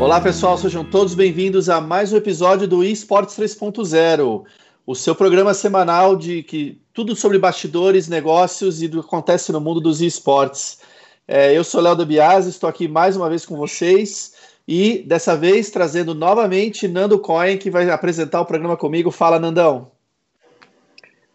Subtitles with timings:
[0.00, 4.44] Olá pessoal, sejam todos bem-vindos a mais um episódio do eSports 3.0,
[4.86, 9.60] o seu programa semanal de que tudo sobre bastidores, negócios e do que acontece no
[9.60, 10.78] mundo dos esportes.
[11.26, 14.34] É, eu sou Léo da estou aqui mais uma vez com vocês
[14.68, 19.10] e dessa vez trazendo novamente Nando Cohen, que vai apresentar o programa comigo.
[19.10, 19.90] Fala, Nandão.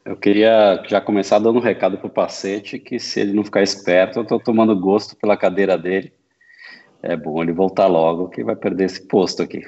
[0.05, 3.61] Eu queria já começar dando um recado para o Pacete que se ele não ficar
[3.61, 6.13] esperto, eu estou tomando gosto pela cadeira dele
[7.03, 9.61] é bom ele voltar logo, que vai perder esse posto aqui.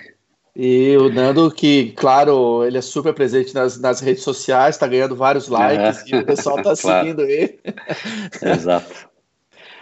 [0.55, 5.13] E o Nando, que, claro, ele é super presente nas, nas redes sociais, está ganhando
[5.13, 7.05] vários likes e o pessoal está claro.
[7.05, 7.59] seguindo ele.
[8.41, 9.09] Exato.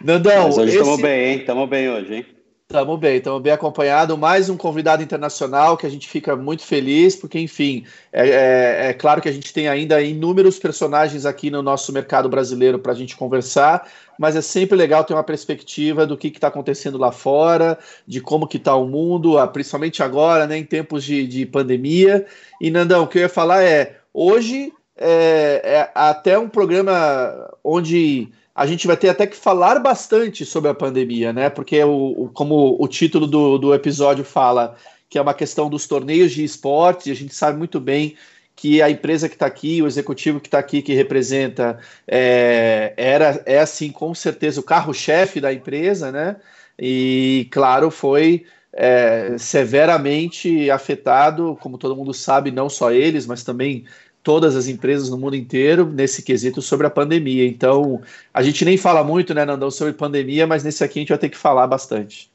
[0.03, 0.45] Nandão.
[0.45, 1.01] Mas hoje estamos esse...
[1.03, 1.39] bem, hein?
[1.41, 2.25] Estamos bem hoje, hein?
[2.73, 4.17] Estamos bem, estamos bem acompanhado.
[4.17, 8.93] Mais um convidado internacional que a gente fica muito feliz, porque, enfim, é, é, é
[8.93, 12.95] claro que a gente tem ainda inúmeros personagens aqui no nosso mercado brasileiro para a
[12.95, 17.77] gente conversar, mas é sempre legal ter uma perspectiva do que está acontecendo lá fora,
[18.07, 22.25] de como que está o mundo, ah, principalmente agora, né, em tempos de, de pandemia.
[22.59, 28.31] E, Nandão, o que eu ia falar é, hoje é, é até um programa onde
[28.55, 31.49] a gente vai ter até que falar bastante sobre a pandemia, né?
[31.49, 34.75] Porque o, o, como o título do, do episódio fala,
[35.09, 38.15] que é uma questão dos torneios de esporte, a gente sabe muito bem
[38.55, 43.41] que a empresa que está aqui, o executivo que está aqui, que representa, é, era,
[43.45, 46.35] é assim, com certeza, o carro-chefe da empresa, né?
[46.77, 53.85] E, claro, foi é, severamente afetado, como todo mundo sabe, não só eles, mas também
[54.23, 57.45] todas as empresas no mundo inteiro nesse quesito sobre a pandemia.
[57.45, 58.01] Então,
[58.33, 61.17] a gente nem fala muito, né, Nandão, sobre pandemia, mas nesse aqui a gente vai
[61.17, 62.31] ter que falar bastante.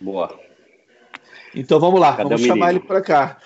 [0.00, 0.38] Boa.
[1.54, 3.38] Então vamos lá, Cadê vamos chamar ele para cá.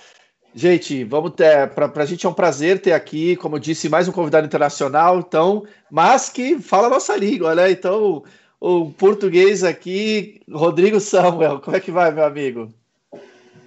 [0.53, 1.69] Gente, vamos ter.
[1.69, 5.21] Para a gente é um prazer ter aqui, como eu disse, mais um convidado internacional,
[5.21, 7.71] então, mas que fala a nossa língua, né?
[7.71, 8.25] Então,
[8.61, 12.69] o português aqui, Rodrigo Samuel, como é que vai, meu amigo?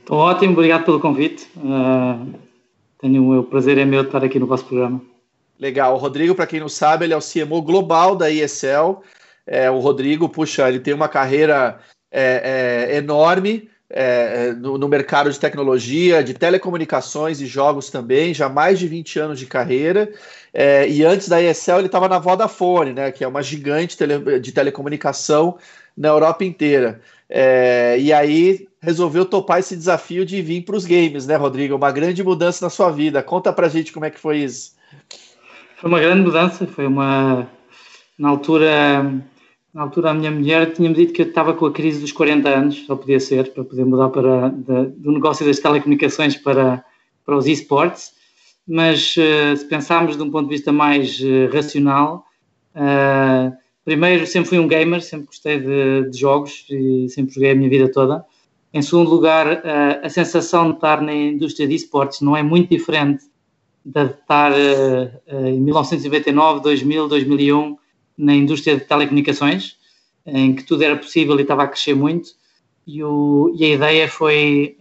[0.02, 1.48] Estou ótimo, obrigado pelo convite.
[1.56, 2.34] Uh,
[3.04, 5.02] tenho o prazer é meu estar aqui no vosso programa.
[5.60, 5.94] Legal.
[5.94, 9.02] O Rodrigo, para quem não sabe, ele é o CMO global da ESL.
[9.46, 15.30] É, o Rodrigo, puxa, ele tem uma carreira é, é, enorme é, no, no, mercado
[15.30, 20.10] de tecnologia, de telecomunicações e jogos também, já mais de 20 anos de carreira.
[20.54, 24.40] É, e antes da ESL, ele estava na Vodafone, né, que é uma gigante tele,
[24.40, 25.58] de telecomunicação
[25.96, 27.02] na Europa inteira.
[27.30, 31.76] É, e aí resolveu topar esse desafio de vir para os games, né, Rodrigo?
[31.76, 33.24] Uma grande mudança na sua vida.
[33.24, 34.74] Conta para gente como é que foi isso.
[35.78, 37.48] Foi uma grande mudança, foi uma
[38.20, 39.04] na altura,
[39.74, 42.50] na altura a minha mulher tinha-me dito que eu estava com a crise dos 40
[42.50, 46.84] anos, só podia ser, para poder mudar para do negócio das telecomunicações para,
[47.26, 48.12] para os esportes,
[48.68, 52.26] mas uh, se pensarmos de um ponto de vista mais uh, racional,
[52.76, 57.56] uh, primeiro sempre fui um gamer, sempre gostei de, de jogos e sempre joguei a
[57.56, 58.26] minha vida toda.
[58.74, 59.62] Em segundo lugar,
[60.04, 63.24] a sensação de estar na indústria de esportes não é muito diferente
[63.86, 64.52] de estar
[65.28, 67.78] em 1999, 2000, 2001
[68.18, 69.78] na indústria de telecomunicações,
[70.26, 72.32] em que tudo era possível e estava a crescer muito.
[72.88, 74.76] E, o, e a ideia foi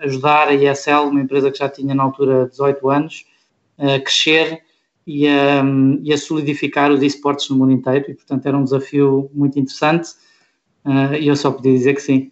[0.00, 3.26] ajudar a ESL, uma empresa que já tinha na altura 18 anos,
[3.76, 4.62] a crescer
[5.06, 5.62] e a,
[6.02, 8.06] e a solidificar os esportes no mundo inteiro.
[8.10, 10.08] E, portanto, era um desafio muito interessante.
[11.20, 12.30] E eu só podia dizer que sim.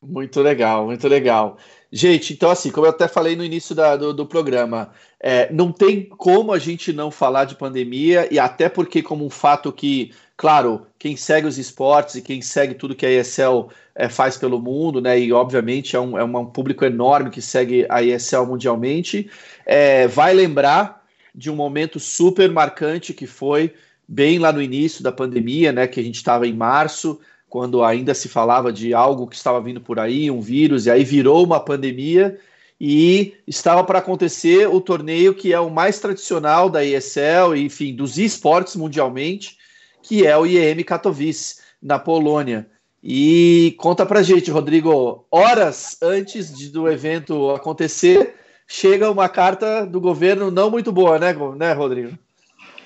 [0.00, 1.58] Muito legal, muito legal.
[1.90, 5.72] Gente, então assim, como eu até falei no início da, do, do, programa, é, não
[5.72, 10.12] tem como a gente não falar de pandemia, e até porque como um fato que,
[10.36, 14.60] claro, quem segue os esportes e quem segue tudo que a ESL é, faz pelo
[14.60, 19.28] mundo, né, e obviamente é um, é um público enorme que segue a ESL mundialmente,
[19.66, 21.04] é, vai lembrar
[21.34, 23.74] de um momento super marcante que foi
[24.06, 28.14] bem lá no início da pandemia, né, que a gente estava em março, quando ainda
[28.14, 31.60] se falava de algo que estava vindo por aí, um vírus, e aí virou uma
[31.60, 32.38] pandemia,
[32.80, 38.18] e estava para acontecer o torneio que é o mais tradicional da ESL, enfim, dos
[38.18, 39.56] esportes mundialmente,
[40.02, 42.68] que é o IEM Katowice, na Polônia.
[43.02, 48.34] E conta pra gente, Rodrigo, horas antes de, do evento acontecer,
[48.66, 52.18] chega uma carta do governo não muito boa, né, né Rodrigo?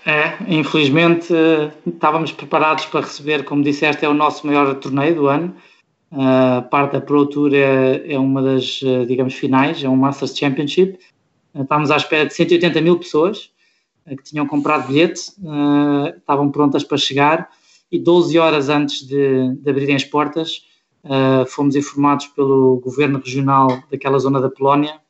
[0.05, 1.33] É, infelizmente
[1.87, 5.55] estávamos preparados para receber, como disseste, é o nosso maior torneio do ano.
[6.11, 10.99] A parte da Pro Tour é, é uma das, digamos, finais, é um Masters Championship.
[11.55, 13.51] Estávamos à espera de 180 mil pessoas
[14.05, 15.33] que tinham comprado bilhete,
[16.17, 17.49] estavam prontas para chegar
[17.91, 20.67] e 12 horas antes de, de abrirem as portas,
[21.49, 25.01] fomos informados pelo governo regional daquela zona da Polónia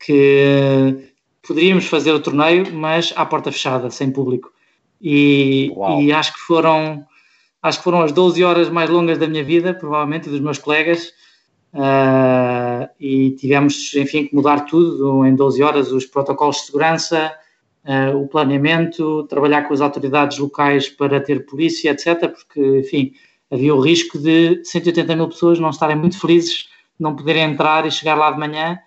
[0.00, 1.07] que
[1.46, 4.52] poderíamos fazer o torneio, mas à porta fechada, sem público.
[5.00, 7.06] E, e, acho que foram
[7.62, 10.58] acho que foram as 12 horas mais longas da minha vida, provavelmente, e dos meus
[10.58, 11.12] colegas,
[11.74, 17.32] uh, e tivemos, enfim, que mudar tudo em 12 horas, os protocolos de segurança,
[17.84, 23.12] uh, o planeamento, trabalhar com as autoridades locais para ter polícia, etc., porque, enfim,
[23.50, 26.68] havia o risco de 180 mil pessoas não estarem muito felizes,
[26.98, 28.78] não poderem entrar e chegar lá de manhã,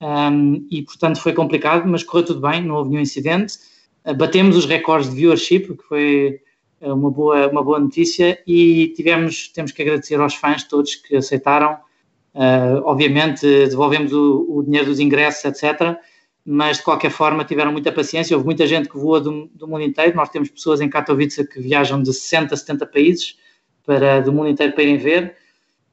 [0.00, 3.58] um, e portanto foi complicado, mas correu tudo bem, não houve nenhum incidente.
[4.04, 6.40] Uh, batemos os recordes de viewership, que foi
[6.80, 11.74] uma boa, uma boa notícia, e tivemos, temos que agradecer aos fãs todos que aceitaram.
[12.34, 15.98] Uh, obviamente, devolvemos o, o, dinheiro dos ingressos, etc
[16.44, 18.34] mas de qualquer forma tiveram muita paciência.
[18.36, 20.16] Houve muita gente que voa do, do mundo inteiro.
[20.16, 23.36] Nós temos pessoas em Katowice que viajam de 60, 70 países
[23.84, 25.36] para, do mundo inteiro para irem ver,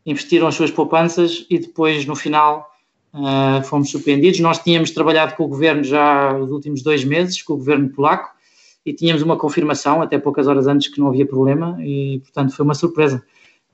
[0.05, 2.69] investiram as suas poupanças e depois, no final,
[3.17, 4.39] uh, fomos surpreendidos.
[4.39, 8.35] Nós tínhamos trabalhado com o governo já os últimos dois meses, com o governo polaco,
[8.85, 12.63] e tínhamos uma confirmação até poucas horas antes que não havia problema e, portanto, foi
[12.63, 13.23] uma surpresa.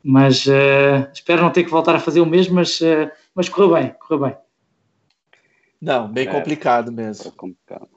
[0.04, 3.74] Mas uh, espero não ter que voltar a fazer o mesmo, mas, uh, mas correu
[3.74, 4.38] bem, correu bem.
[5.80, 7.28] Não, bem é, complicado mesmo.
[7.28, 7.93] É complicado.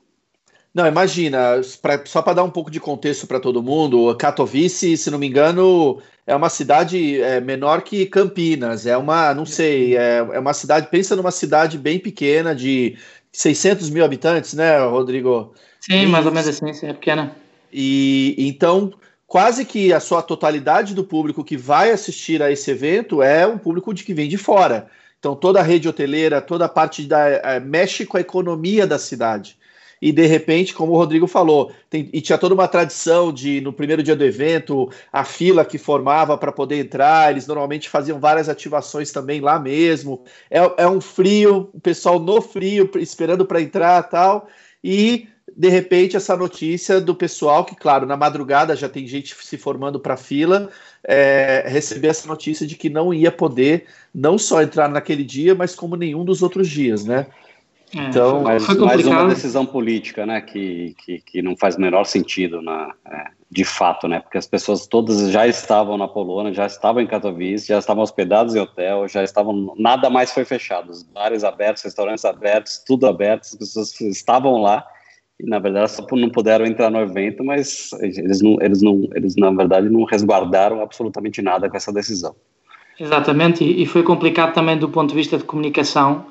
[0.77, 5.11] Não, imagina, pra, só para dar um pouco de contexto para todo mundo, Katowice, se
[5.11, 10.19] não me engano, é uma cidade é, menor que Campinas, é uma, não sei, é,
[10.19, 12.95] é uma cidade, pensa numa cidade bem pequena, de
[13.33, 15.55] 600 mil habitantes, né, Rodrigo?
[15.81, 17.35] Sim, e, mais ou menos assim, é pequena.
[17.73, 18.93] E então,
[19.27, 23.57] quase que a sua totalidade do público que vai assistir a esse evento é um
[23.57, 24.89] público de que vem de fora.
[25.19, 27.29] Então, toda a rede hoteleira, toda a parte da.
[27.29, 29.57] É, mexe com a economia da cidade.
[30.01, 33.73] E de repente, como o Rodrigo falou, tem, e tinha toda uma tradição de, no
[33.73, 38.49] primeiro dia do evento, a fila que formava para poder entrar, eles normalmente faziam várias
[38.49, 40.23] ativações também lá mesmo.
[40.51, 44.49] É, é um frio, o pessoal no frio, esperando para entrar tal.
[44.85, 49.57] E de repente essa notícia do pessoal que, claro, na madrugada já tem gente se
[49.57, 50.71] formando para fila,
[51.03, 55.75] é, receber essa notícia de que não ia poder não só entrar naquele dia, mas
[55.75, 57.27] como nenhum dos outros dias, né?
[57.95, 62.05] É, então, mais, mais uma decisão política, né, que, que, que não faz o menor
[62.05, 66.67] sentido, na, é, de fato, né, porque as pessoas todas já estavam na Polônia, já
[66.67, 71.05] estavam em Katowice, já estavam hospedados em hotel, já estavam, nada mais foi fechado, os
[71.05, 74.85] bares abertos, restaurantes abertos, tudo aberto, as pessoas estavam lá,
[75.39, 79.37] e na verdade só não puderam entrar no evento, mas eles não, eles não, eles
[79.37, 82.35] na verdade não resguardaram absolutamente nada com essa decisão.
[82.99, 86.25] Exatamente, e, foi complicado também do ponto de vista de comunicação,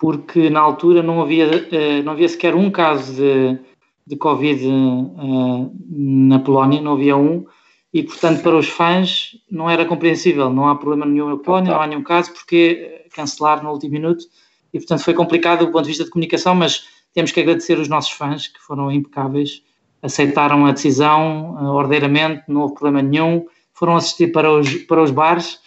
[0.00, 3.58] porque na altura não havia, eh, não havia sequer um caso de,
[4.06, 7.44] de Covid eh, na Polónia, não havia um,
[7.92, 11.82] e portanto para os fãs não era compreensível, não há problema nenhum na Polónia, não
[11.82, 14.24] há nenhum caso, porque cancelar no último minuto,
[14.72, 17.88] e portanto foi complicado do ponto de vista de comunicação, mas temos que agradecer os
[17.88, 19.62] nossos fãs, que foram impecáveis,
[20.00, 23.44] aceitaram a decisão ordeiramente, não houve problema nenhum,
[23.74, 25.58] foram assistir para os, para os bares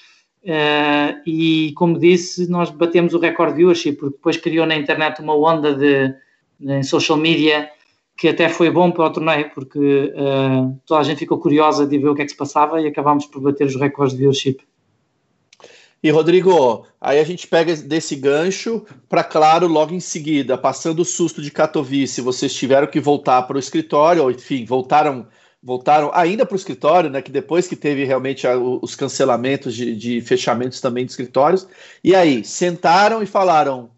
[0.44, 5.22] uh, e, como disse, nós batemos o recorde de viewership, porque depois criou na internet
[5.22, 6.13] uma onda de,
[6.62, 7.69] em social media
[8.16, 11.98] que até foi bom para o torneio, porque uh, toda a gente ficou curiosa de
[11.98, 14.60] ver o que é que se passava e acabámos por bater os recordes de viewership.
[16.04, 21.06] E Rodrigo, aí a gente pega desse gancho para claro logo em seguida, passando o
[21.06, 25.25] susto de Katowice, vocês tiveram que voltar para o escritório, ou enfim, voltaram
[25.63, 27.21] voltaram ainda para o escritório, né?
[27.21, 28.45] Que depois que teve realmente
[28.81, 31.66] os cancelamentos de, de fechamentos também de escritórios,
[32.04, 33.90] e aí sentaram e falaram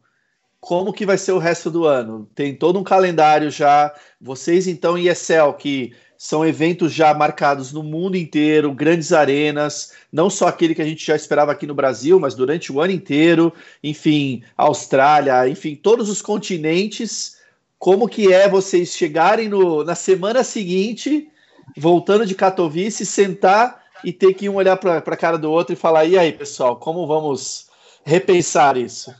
[0.59, 2.27] como que vai ser o resto do ano?
[2.33, 3.93] Tem todo um calendário já.
[4.19, 10.29] Vocês então em Excel que são eventos já marcados no mundo inteiro, grandes arenas, não
[10.29, 13.53] só aquele que a gente já esperava aqui no Brasil, mas durante o ano inteiro,
[13.83, 17.35] enfim, Austrália, enfim, todos os continentes.
[17.77, 21.29] Como que é vocês chegarem no, na semana seguinte,
[21.77, 25.75] voltando de Katowice, sentar e ter que um olhar para a cara do outro e
[25.75, 27.67] falar: e aí, pessoal, como vamos
[28.03, 29.13] repensar isso?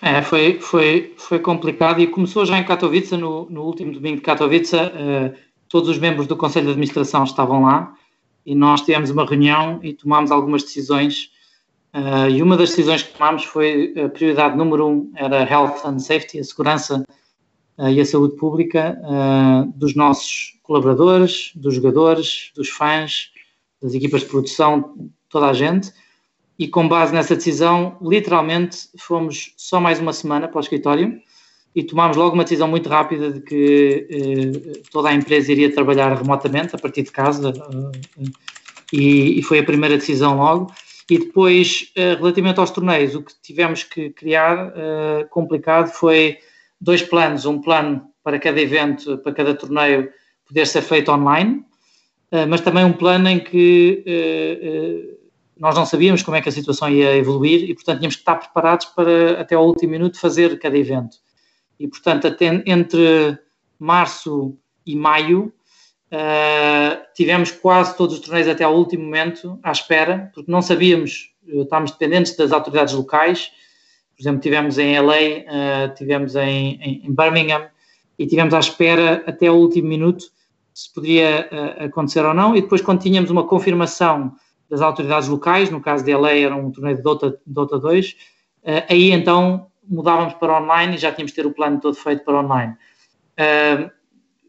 [0.00, 4.22] É, foi, foi, foi complicado e começou já em Katowice, no, no último domingo de
[4.22, 4.76] Katowice.
[4.76, 5.34] Uh,
[5.68, 7.94] todos os membros do Conselho de Administração estavam lá
[8.44, 11.30] e nós tivemos uma reunião e tomámos algumas decisões.
[11.94, 15.98] Uh, e uma das decisões que tomámos foi a prioridade número um era Health and
[15.98, 17.02] Safety, a segurança
[17.78, 18.98] uh, e a saúde pública
[19.74, 23.30] dos nossos colaboradores, dos jogadores, dos fãs,
[23.80, 25.92] das equipas de produção, toda a gente.
[26.58, 31.20] E com base nessa decisão, literalmente fomos só mais uma semana para o escritório
[31.74, 36.14] e tomámos logo uma decisão muito rápida de que eh, toda a empresa iria trabalhar
[36.14, 38.30] remotamente, a partir de casa, uh,
[38.92, 40.72] e, e, foi a primeira decisão logo.
[41.10, 46.38] E depois, uh, relativamente aos torneios, o que tivemos que criar, uh, complicado, foi
[46.80, 47.44] dois planos.
[47.44, 50.08] Um plano para cada evento, para cada torneio,
[50.46, 51.64] poder ser feito online,
[52.48, 54.02] mas também um plano em que
[55.58, 58.36] nós não sabíamos como é que a situação ia evoluir e, portanto, tínhamos que estar
[58.36, 61.16] preparados para, até ao último minuto, fazer cada evento.
[61.78, 63.38] E, portanto, até entre
[63.78, 65.52] março e maio,
[67.14, 71.92] tivemos quase todos os torneios até ao último momento à espera, porque não sabíamos, estávamos
[71.92, 73.50] dependentes das autoridades locais.
[74.16, 77.68] Por exemplo, tivemos em LA, tivemos em, em, em, Birmingham
[78.18, 80.26] e tivemos à espera até ao último minuto
[80.74, 82.54] se poderia uh, acontecer ou não.
[82.54, 84.34] E depois, quando tínhamos uma confirmação
[84.68, 88.16] das autoridades locais, no caso de LA era um torneio de Dota, Dota 2,
[88.88, 92.40] aí então mudávamos para online e já tínhamos de ter o plano todo feito para
[92.40, 92.74] online.
[93.34, 93.90] Uh,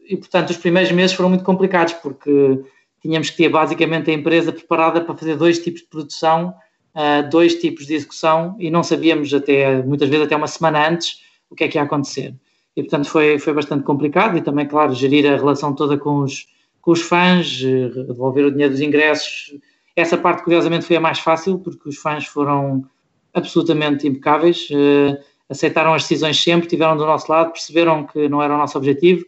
[0.08, 2.62] e, portanto, os primeiros meses foram muito complicados, porque
[3.02, 6.54] tínhamos que ter basicamente a empresa preparada para fazer dois tipos de produção,
[6.94, 11.22] uh, dois tipos de execução, e não sabíamos até, muitas vezes, até uma semana antes,
[11.50, 12.34] o que é que ia acontecer.
[12.76, 16.46] E, portanto, foi, foi bastante complicado e também, claro, gerir a relação toda com os,
[16.82, 19.54] com os fãs, devolver o dinheiro dos ingressos.
[19.96, 22.84] Essa parte, curiosamente, foi a mais fácil, porque os fãs foram
[23.32, 24.68] absolutamente impecáveis.
[24.70, 25.16] Uh,
[25.48, 29.24] aceitaram as decisões sempre, tiveram do nosso lado, perceberam que não era o nosso objetivo.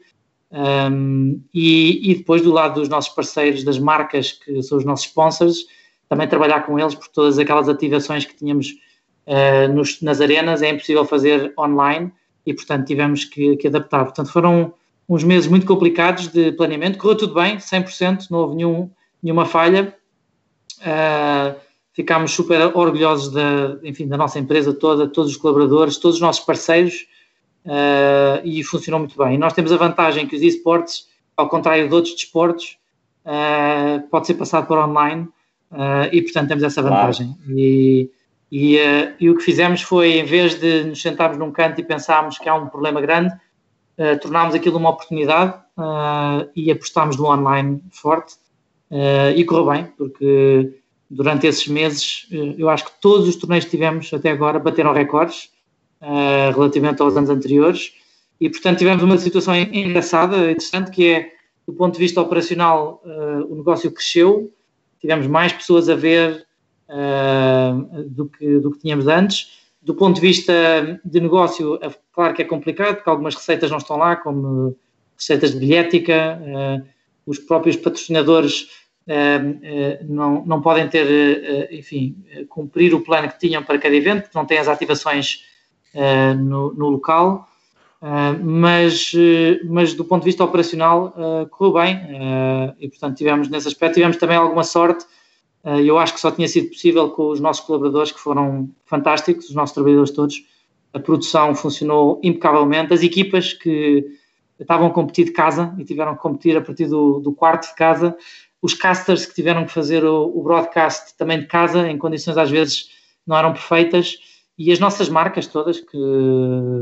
[0.50, 5.06] Um, e, e, depois do lado dos nossos parceiros, das marcas que são os nossos
[5.06, 5.66] sponsors,
[6.08, 8.74] também trabalhar com eles por todas aquelas ativações que tínhamos
[9.26, 12.12] uh, nos, nas arenas é impossível fazer online
[12.48, 14.04] e portanto tivemos que, que, adaptar.
[14.04, 14.72] Portanto foram
[15.06, 18.90] uns meses muito complicados de planeamento, correu tudo bem, 100%, não houve nenhum,
[19.22, 19.94] nenhuma falha.
[20.80, 21.54] Uh,
[21.92, 26.44] ficámos super orgulhosos da, enfim, da nossa empresa toda, todos os colaboradores, todos os nossos
[26.44, 27.06] parceiros
[27.66, 29.34] uh, e funcionou muito bem.
[29.34, 32.78] E nós temos a vantagem que os esportes, ao contrário de outros desportos,
[33.26, 35.28] uh, pode ser passado para online
[35.72, 37.34] uh, e, portanto, temos essa vantagem.
[37.34, 37.58] Claro.
[37.58, 38.10] E,
[38.50, 38.78] e,
[39.20, 42.48] e, o que fizemos foi, em vez de nos sentarmos num canto e pensarmos que
[42.48, 43.34] há um problema grande,
[44.22, 45.54] tornámos aquilo uma oportunidade
[46.54, 48.36] e apostámos no online forte.
[49.36, 50.78] e correu bem, porque
[51.10, 55.50] durante esses meses, eu acho que todos os torneios que tivemos até agora bateram recordes
[56.02, 57.94] uh, relativamente aos anos anteriores
[58.40, 61.32] e, portanto, tivemos uma situação engraçada, interessante, que é,
[61.66, 64.52] do ponto de vista operacional, uh, o negócio cresceu,
[65.00, 66.46] tivemos mais pessoas a ver
[66.88, 69.58] uh, do, que, do que tínhamos antes.
[69.82, 71.78] Do ponto de vista de negócio,
[72.12, 74.76] claro que é complicado, porque algumas receitas não estão lá, como
[75.16, 76.38] receitas de bilhética,
[77.24, 78.68] os próprios patrocinadores
[80.04, 82.16] não, não podem ter, enfim,
[82.48, 85.44] cumprir o plano que tinham para cada evento, porque não têm as ativações
[86.36, 87.48] no, no local,
[88.42, 91.14] mas, eh, mas do ponto de vista operacional
[91.50, 92.00] correu bem
[92.78, 95.04] e, portanto, tivemos nesse aspecto, tivemos também alguma sorte.
[95.84, 99.54] Eu acho que só tinha sido possível com os nossos colaboradores, que foram fantásticos, os
[99.54, 100.44] nossos trabalhadores todos.
[100.92, 102.94] A produção funcionou impecavelmente.
[102.94, 104.04] As equipas que
[104.58, 107.74] estavam a competir de casa e tiveram que competir a partir do, do quarto de
[107.74, 108.16] casa
[108.60, 112.50] os casters que tiveram que fazer o, o, broadcast também de casa, em condições às
[112.50, 112.90] vezes
[113.26, 114.18] não eram perfeitas,
[114.58, 115.98] e as nossas marcas todas, que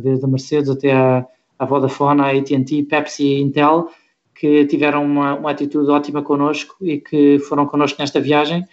[0.03, 3.91] desde a Mercedes até a Vodafone, a AT&T, Pepsi e Intel,
[4.39, 8.65] que tiveram uma, uma atitude ótima connosco e que foram connosco nesta viagem,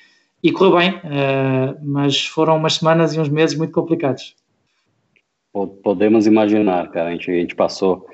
[0.44, 4.36] e correu bem, uh, mas foram umas semanas e uns meses muito complicados.
[5.84, 8.08] Podemos imaginar, cara, a gente, a gente passou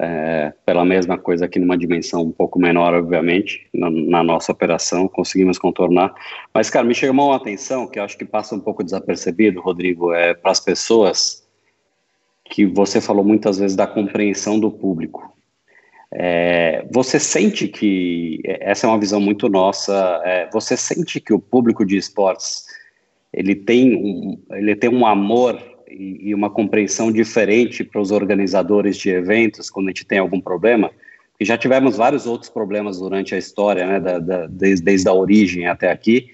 [0.00, 5.06] é, pela mesma coisa aqui numa dimensão um pouco menor, obviamente, na, na, nossa operação,
[5.06, 6.12] conseguimos contornar.
[6.52, 10.12] Mas, cara, me chamou uma atenção que eu acho que passa um pouco desapercebido, Rodrigo,
[10.12, 11.46] é para as pessoas
[12.44, 15.33] que você falou muitas vezes da compreensão do público.
[16.16, 20.22] É, você sente que essa é uma visão muito nossa.
[20.24, 22.64] É, você sente que o público de esportes
[23.32, 29.10] ele tem um, ele tem um amor e, uma compreensão diferente para os organizadores de
[29.10, 30.90] eventos quando a gente tem algum problema.
[31.38, 35.12] E já tivemos vários outros problemas durante a história, né, da, da, desde, desde a
[35.12, 36.28] origem até aqui.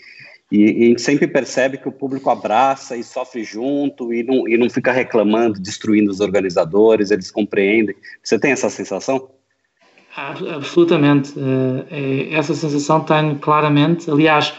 [0.52, 4.46] E, e, a gente sempre percebe que o público abraça e sofre junto e não,
[4.46, 7.94] e não fica reclamando, destruindo os organizadores, eles compreendem.
[8.22, 9.30] Você tem essa sensação?
[10.16, 11.34] Absolutamente.
[11.38, 14.10] Eh, é, essa sensação tenho claramente.
[14.10, 14.52] Aliás,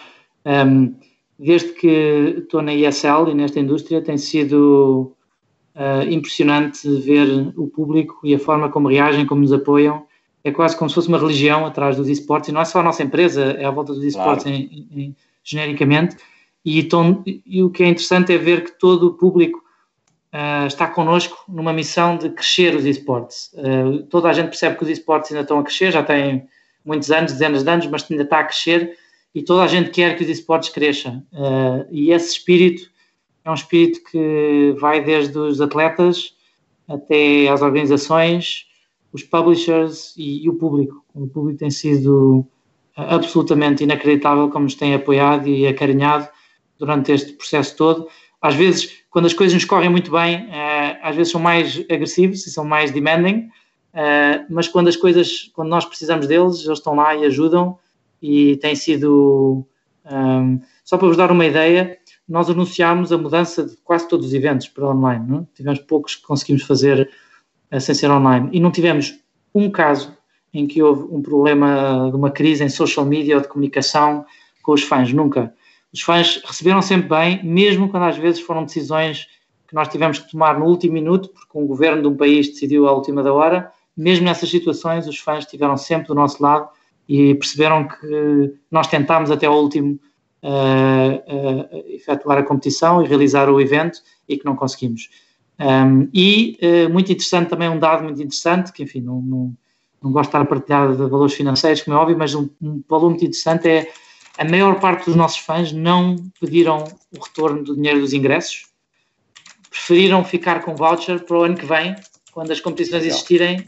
[0.46, 0.94] ehm,
[1.38, 5.16] desde que estou na ESL e nesta indústria, tem sido
[5.76, 10.06] uh, impressionante ver o público e a forma como reagem, como nos apoiam.
[10.44, 12.84] É quase como se fosse uma religião atrás dos esportes, e não é só a
[12.84, 15.16] nossa empresa, é à volta dos esportes claro.
[15.44, 16.18] genericamente.
[16.64, 16.88] E,
[17.46, 19.64] e, o que é interessante é ver que todo o público
[20.34, 23.52] uh, está connosco numa missão de crescer os esportes.
[23.54, 26.48] Uh, toda a gente percebe que os esportes ainda estão a crescer, já têm
[26.84, 28.98] muitos anos, dezenas de anos, mas ainda está a crescer
[29.34, 31.24] e toda a gente quer que os esportes cresçam.
[31.32, 32.90] Uh, e esse espírito
[33.44, 36.36] é um espírito que vai desde os atletas
[36.88, 38.68] até às organizações,
[39.14, 41.04] os publishers e, e o público.
[41.14, 42.46] O público tem sido
[42.96, 46.28] absolutamente inacreditável como nos têm apoiado e acarinhado
[46.78, 48.08] durante este processo todo.
[48.42, 52.46] Às vezes, quando as coisas nos correm muito bem, uh, às vezes são mais agressivos
[52.48, 53.50] e são mais demanding,
[53.94, 57.78] uh, mas quando as coisas, quando nós precisamos deles, eles estão lá e ajudam
[58.22, 59.66] e tem sido,
[60.12, 64.34] um, só para vos dar uma ideia, nós anunciámos a mudança de quase todos os
[64.34, 65.40] eventos para online, não?
[65.40, 65.56] É?
[65.56, 67.10] tivemos poucos que conseguimos fazer
[67.72, 69.20] uh, sem ser online e não tivemos
[69.54, 70.16] um caso
[70.54, 74.26] em que houve um problema de uma crise em social media ou de comunicação
[74.62, 75.54] com os fãs, nunca.
[75.94, 79.28] Os fãs receberam sempre bem, mesmo quando às vezes foram decisões
[79.68, 82.88] que nós tivemos que tomar no último minuto, porque um governo de um país decidiu
[82.88, 86.70] à última da hora, mesmo nessas situações os fãs estiveram sempre do nosso lado
[87.08, 90.00] e perceberam que nós tentámos até ao último
[90.44, 95.10] uh, uh, efetuar a competição e realizar o evento e que não conseguimos.
[95.60, 99.54] Um, e uh, muito interessante também, um dado muito interessante, que enfim, não, não,
[100.02, 102.82] não gosto de estar a partilhar de valores financeiros, como é óbvio, mas um, um
[102.90, 103.92] valor muito interessante é
[104.42, 106.84] a maior parte dos nossos fãs não pediram
[107.16, 108.66] o retorno do dinheiro dos ingressos,
[109.70, 111.96] preferiram ficar com voucher para o ano que vem,
[112.32, 113.68] quando as competições existirem,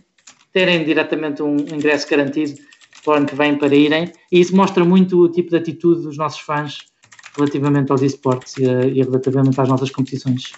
[0.52, 2.60] terem diretamente um ingresso garantido
[3.04, 6.02] para o ano que vem para irem, e isso mostra muito o tipo de atitude
[6.02, 6.80] dos nossos fãs
[7.38, 10.54] relativamente aos esportes e, e relativamente às nossas competições.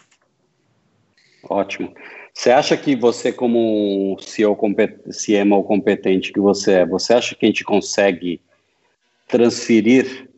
[1.44, 1.94] Ótimo.
[2.34, 7.50] Você acha que você, como CEO CMO competente que você é, você acha que a
[7.50, 8.40] gente consegue
[9.28, 10.30] transferir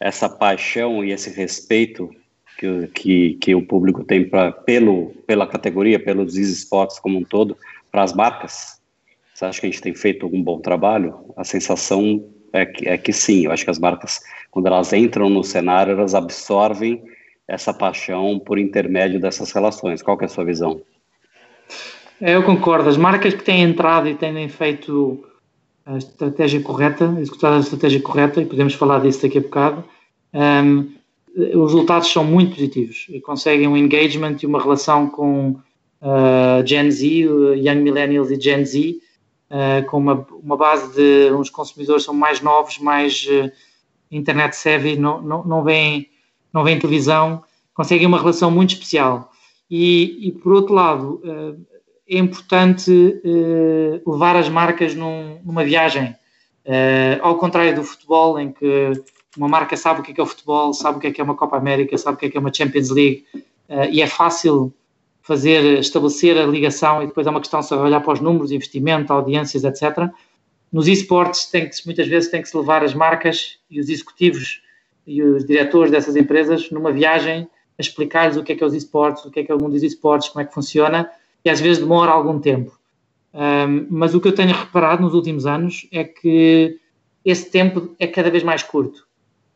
[0.00, 2.10] essa paixão e esse respeito
[2.58, 7.56] que, que, que o público tem pra, pelo, pela categoria, pelos esportes como um todo,
[7.90, 8.80] para as marcas?
[9.32, 11.32] Você acha que a gente tem feito um bom trabalho?
[11.36, 13.46] A sensação é que, é que sim.
[13.46, 14.20] Eu acho que as marcas,
[14.50, 17.02] quando elas entram no cenário, elas absorvem
[17.48, 20.02] essa paixão por intermédio dessas relações.
[20.02, 20.80] Qual é a sua visão?
[22.20, 22.88] É, eu concordo.
[22.88, 25.24] As marcas que têm entrado e têm feito
[25.84, 29.84] a estratégia correta, executado a estratégia correta, e podemos falar disso daqui a bocado,
[30.34, 30.92] um,
[31.34, 35.56] os resultados são muito positivos conseguem um engagement e uma relação com
[36.02, 37.06] uh, Gen Z,
[37.56, 38.98] Young Millennials e Gen Z,
[39.50, 43.50] uh, com uma, uma base de uns consumidores são mais novos, mais uh,
[44.10, 46.08] internet savvy, não, não, não, veem,
[46.52, 47.42] não veem televisão,
[47.72, 49.30] conseguem uma relação muito especial.
[49.70, 51.22] E, e por outro lado,
[52.08, 56.14] é importante uh, levar as marcas num, numa viagem.
[56.64, 58.92] Uh, ao contrário do futebol, em que
[59.36, 61.20] uma marca sabe o que é, que é o futebol, sabe o que é, que
[61.20, 64.02] é uma Copa América, sabe o que é, que é uma Champions League, uh, e
[64.02, 64.72] é fácil
[65.22, 69.12] fazer, estabelecer a ligação e depois é uma questão de olhar para os números, investimento,
[69.12, 70.10] audiências, etc.
[70.72, 74.62] Nos esportes, tem que, muitas vezes tem que se levar as marcas e os executivos
[75.06, 78.74] e os diretores dessas empresas numa viagem a explicar-lhes o que é que é os
[78.74, 81.08] esportes, o que é que é o mundo dos esportes, como é que funciona,
[81.44, 82.78] e às vezes demora algum tempo.
[83.34, 86.78] Um, mas o que eu tenho reparado nos últimos anos é que
[87.24, 89.06] esse tempo é cada vez mais curto,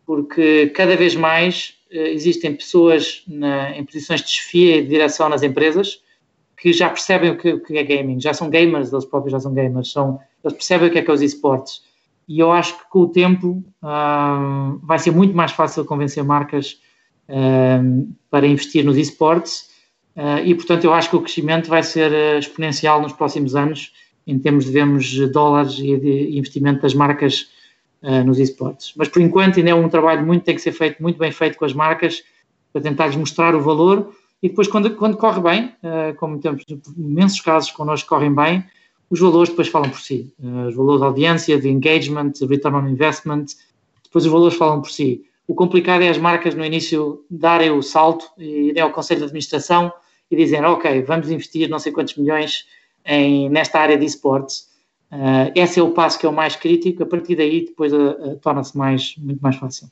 [0.06, 5.28] porque cada vez mais uh, existem pessoas na, em posições de chefia e de direção
[5.28, 6.00] nas empresas
[6.56, 9.40] que já percebem o que, o que, é gaming, já são gamers, eles próprios já
[9.40, 11.82] são gamers, são, eles percebem o que é que é os esportes.
[12.26, 16.80] E eu acho que com o tempo um, vai ser muito mais fácil convencer marcas
[17.28, 19.75] um, para investir nos esportes
[20.44, 23.92] e, portanto, eu acho que o crescimento vai ser uh, exponencial nos próximos anos
[24.26, 27.48] em termos de vemos dólares e de investimento das marcas
[28.24, 28.92] nos esportes.
[28.96, 31.56] Mas, por enquanto, ainda é um trabalho muito, tem que ser feito, muito bem feito
[31.56, 32.22] com as marcas
[32.72, 35.72] para tentar-lhes mostrar o valor e depois, quando, quando corre bem,
[36.16, 36.64] como temos
[36.96, 38.64] imensos casos connosco correm bem,
[39.08, 40.32] os valores depois falam por si.
[40.68, 43.46] os valores de audiência, de engagement, de return on investment,
[44.04, 45.24] depois os valores falam por si.
[45.48, 49.26] O complicado é as marcas no início darem o salto e irem ao Conselho de
[49.26, 49.92] Administração
[50.30, 52.66] e dizem, ok, vamos investir não sei quantos milhões
[53.04, 54.68] em, nesta área de esportes.
[55.10, 57.96] Uh, esse é o passo que é o mais crítico, a partir daí depois uh,
[57.96, 59.88] uh, torna-se mais, muito mais fácil.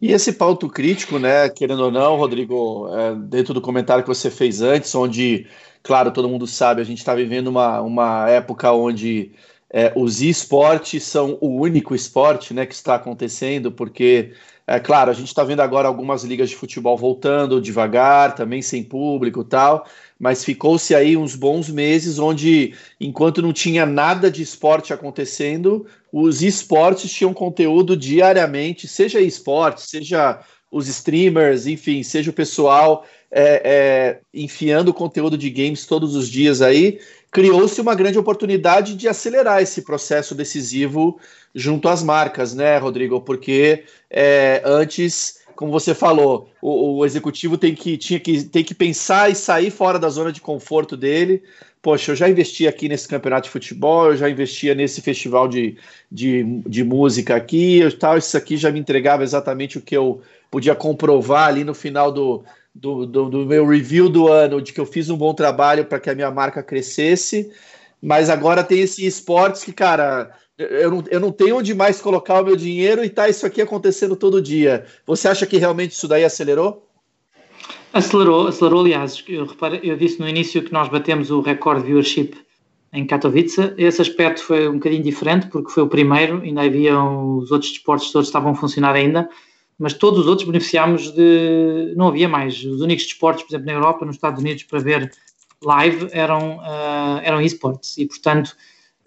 [0.00, 4.30] E esse pauto crítico, né, querendo ou não, Rodrigo, é, dentro do comentário que você
[4.30, 5.46] fez antes, onde,
[5.82, 9.32] claro, todo mundo sabe, a gente está vivendo uma, uma época onde
[9.70, 14.34] é, os esportes são o único esporte né, que está acontecendo, porque
[14.66, 18.82] é claro, a gente está vendo agora algumas ligas de futebol voltando devagar, também sem
[18.82, 19.86] público tal,
[20.18, 26.42] mas ficou-se aí uns bons meses onde, enquanto não tinha nada de esporte acontecendo, os
[26.42, 34.20] esportes tinham conteúdo diariamente, seja esporte, seja os streamers, enfim, seja o pessoal é, é,
[34.34, 36.98] enfiando conteúdo de games todos os dias aí,
[37.36, 41.20] criou-se uma grande oportunidade de acelerar esse processo decisivo
[41.54, 43.20] junto às marcas, né, Rodrigo?
[43.20, 48.74] Porque é, antes, como você falou, o, o, executivo tem que, tinha que, tem que
[48.74, 51.42] pensar e sair fora da zona de conforto dele
[51.82, 55.76] poxa, eu já investi aqui nesse campeonato de futebol, eu já investia nesse festival de,
[56.10, 60.20] de, de música aqui, eu, tal, isso aqui já me entregava exatamente o que eu
[60.50, 62.42] podia comprovar ali no final do,
[62.80, 65.98] do, do, do meu review do ano, de que eu fiz um bom trabalho para
[65.98, 67.50] que a minha marca crescesse,
[68.02, 72.40] mas agora tem esse esportes que, cara, eu não, eu não tenho onde mais colocar
[72.40, 74.84] o meu dinheiro e tá isso aqui acontecendo todo dia.
[75.06, 76.86] Você acha que realmente isso daí acelerou?
[77.92, 81.86] Acelerou, acelerou, aliás, eu, reparo, eu disse no início que nós batemos o recorde de
[81.86, 82.36] viewership
[82.92, 83.72] em Katowice.
[83.78, 88.12] Esse aspecto foi um bocadinho diferente, porque foi o primeiro, ainda havia os outros desportos
[88.12, 89.28] todos estavam a funcionar ainda,
[89.78, 91.92] mas todos os outros beneficiámos de.
[91.96, 92.64] Não havia mais.
[92.64, 95.12] Os únicos desportos, por exemplo, na Europa, nos Estados Unidos, para ver
[95.62, 98.56] live eram, uh, eram esportes, e portanto.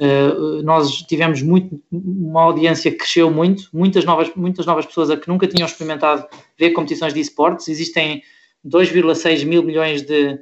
[0.01, 5.17] Uh, nós tivemos muito, uma audiência que cresceu muito, muitas novas, muitas novas pessoas a
[5.17, 6.25] que nunca tinham experimentado
[6.57, 7.67] ver competições de esportes.
[7.67, 8.23] Existem
[8.65, 10.39] 2,6 mil milhões de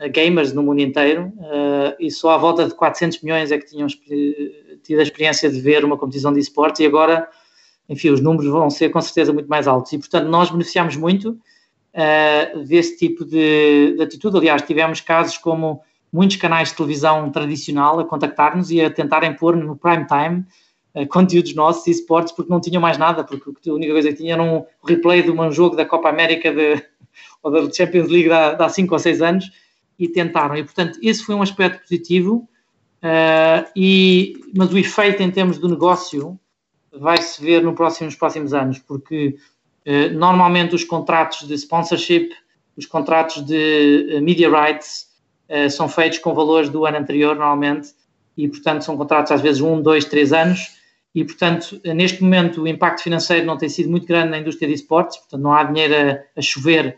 [0.00, 3.66] uh, gamers no mundo inteiro uh, e só à volta de 400 milhões é que
[3.66, 7.28] tinham tido a experiência de ver uma competição de esportes e agora,
[7.88, 11.30] enfim, os números vão ser com certeza muito mais altos e, portanto, nós beneficiamos muito
[11.94, 14.36] uh, desse tipo de, de, atitude.
[14.36, 19.56] Aliás, tivemos casos como muitos canais de televisão tradicional a contactar-nos e a tentarem pôr
[19.56, 20.44] no prime time
[21.08, 24.38] conteúdos nossos e esportes porque não tinham mais nada, porque a única coisa que tinham
[24.38, 26.82] era um replay de um jogo da Copa América de
[27.42, 29.50] ou da Champions League há 5 ou 6 anos
[29.98, 30.56] e tentaram.
[30.56, 32.48] E, portanto, esse foi um aspecto positivo,
[33.02, 36.38] uh, e, mas o efeito em termos do negócio
[36.92, 39.36] vai-se ver no próximo, nos próximos anos, porque
[39.86, 42.30] uh, normalmente os contratos de sponsorship,
[42.76, 45.10] os contratos de uh, media rights
[45.70, 47.90] são feitos com valores do ano anterior, normalmente,
[48.38, 50.78] e, portanto, são contratos às vezes um, dois, três anos,
[51.14, 54.72] e, portanto, neste momento o impacto financeiro não tem sido muito grande na indústria de
[54.72, 56.96] esportes, portanto, não há dinheiro a, a chover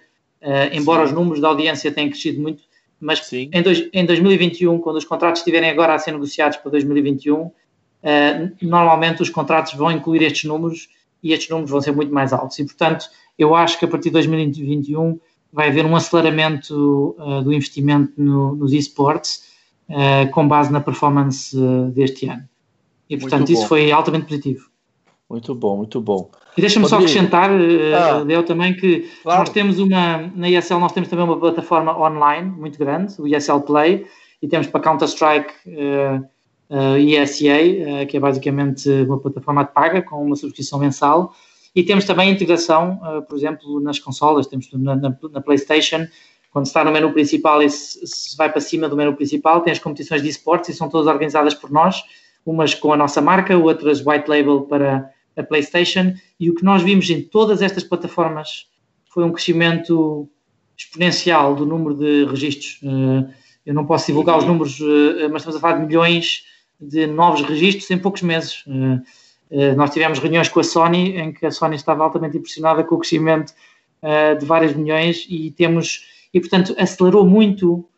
[0.72, 1.06] embora Sim.
[1.06, 2.62] os números da audiência tenham crescido muito,
[3.00, 7.36] mas em, dois, em, 2021, quando os contratos estiverem agora a ser negociados para 2021,
[7.36, 7.50] uh, eh,
[8.60, 10.88] normalmente os contratos vão incluir estes números
[11.22, 12.58] e estes números vão ser muito mais altos.
[12.58, 13.06] E, portanto,
[13.38, 15.18] eu acho que a partir de 2021
[15.52, 19.54] vai haver um aceleramento uh, do investimento no, nos esportes
[20.32, 21.54] com base na performance
[21.92, 22.48] deste ano.
[23.08, 24.70] E, portanto, isso foi altamente positivo.
[25.28, 26.30] Muito bom, muito bom.
[26.56, 29.40] E deixa-me só acrescentar, eh, ah, Deu, também que claro.
[29.40, 33.60] nós temos uma, na ESL nós temos também uma plataforma online muito grande, o ESL
[33.60, 34.06] Play,
[34.40, 36.24] e temos para Counter-Strike uh,
[36.74, 41.34] uh, ESA, uh, que é basicamente uma plataforma de paga com uma subscrição mensal,
[41.74, 46.06] e temos também integração, uh, por exemplo, nas consolas, temos na, na, na, PlayStation,
[46.50, 49.72] quando está no menu principal e se, se, vai para cima do menu principal, tem
[49.72, 52.02] as competições de esportes e são todas organizadas por nós,
[52.44, 56.82] umas com a nossa marca, outras white label para a PlayStation, e o que nós
[56.82, 58.66] vimos em todas estas plataformas
[59.06, 60.28] foi um crescimento
[60.76, 62.80] exponencial do número de registros.
[62.82, 63.34] Eh,
[63.66, 66.44] eu não posso divulgar os números, eh, mas estamos a falar de milhões
[66.80, 68.64] de novos registros em poucos meses.
[69.50, 72.94] Eh, nós tivemos reuniões com a Sony, em que a Sony estava altamente impressionada com
[72.94, 73.52] o crescimento
[74.38, 77.88] de vários milhões e temos, e portanto acelerou muito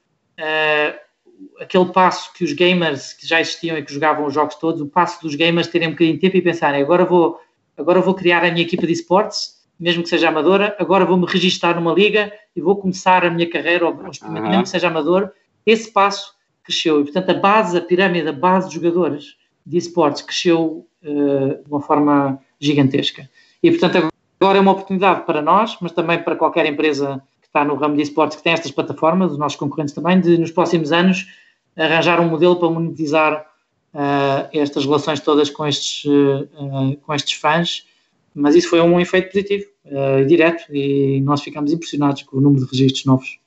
[1.60, 4.86] aquele passo que os gamers que já existiam e que jogavam os jogos todos, o
[4.86, 7.40] passo dos gamers terem um bocadinho de tempo e pensarem, agora vou,
[7.76, 11.74] agora vou criar a minha equipa de esportes, mesmo que seja amadora, agora vou-me registar
[11.74, 15.30] numa liga e vou começar a minha carreira, ou, mesmo que seja amador,
[15.64, 16.34] esse passo
[16.66, 17.00] cresceu.
[17.00, 21.70] E, portanto, a base, a pirâmide, a base de jogadores de esportes cresceu uh, de
[21.70, 23.28] uma forma gigantesca.
[23.62, 24.08] E, portanto,
[24.40, 27.96] agora é uma oportunidade para nós, mas também para qualquer empresa que está no ramo
[27.96, 31.26] de esportes, que tem estas plataformas, os nossos concorrentes também, de nos próximos anos
[31.76, 33.46] arranjar um modelo para monetizar
[33.94, 37.86] uh, estas relações todas com estes, uh, com estes fãs,
[38.34, 42.64] mas isso foi um efeito positivo, uh, direto, e nós ficamos impressionados com o número
[42.64, 43.38] de registros novos.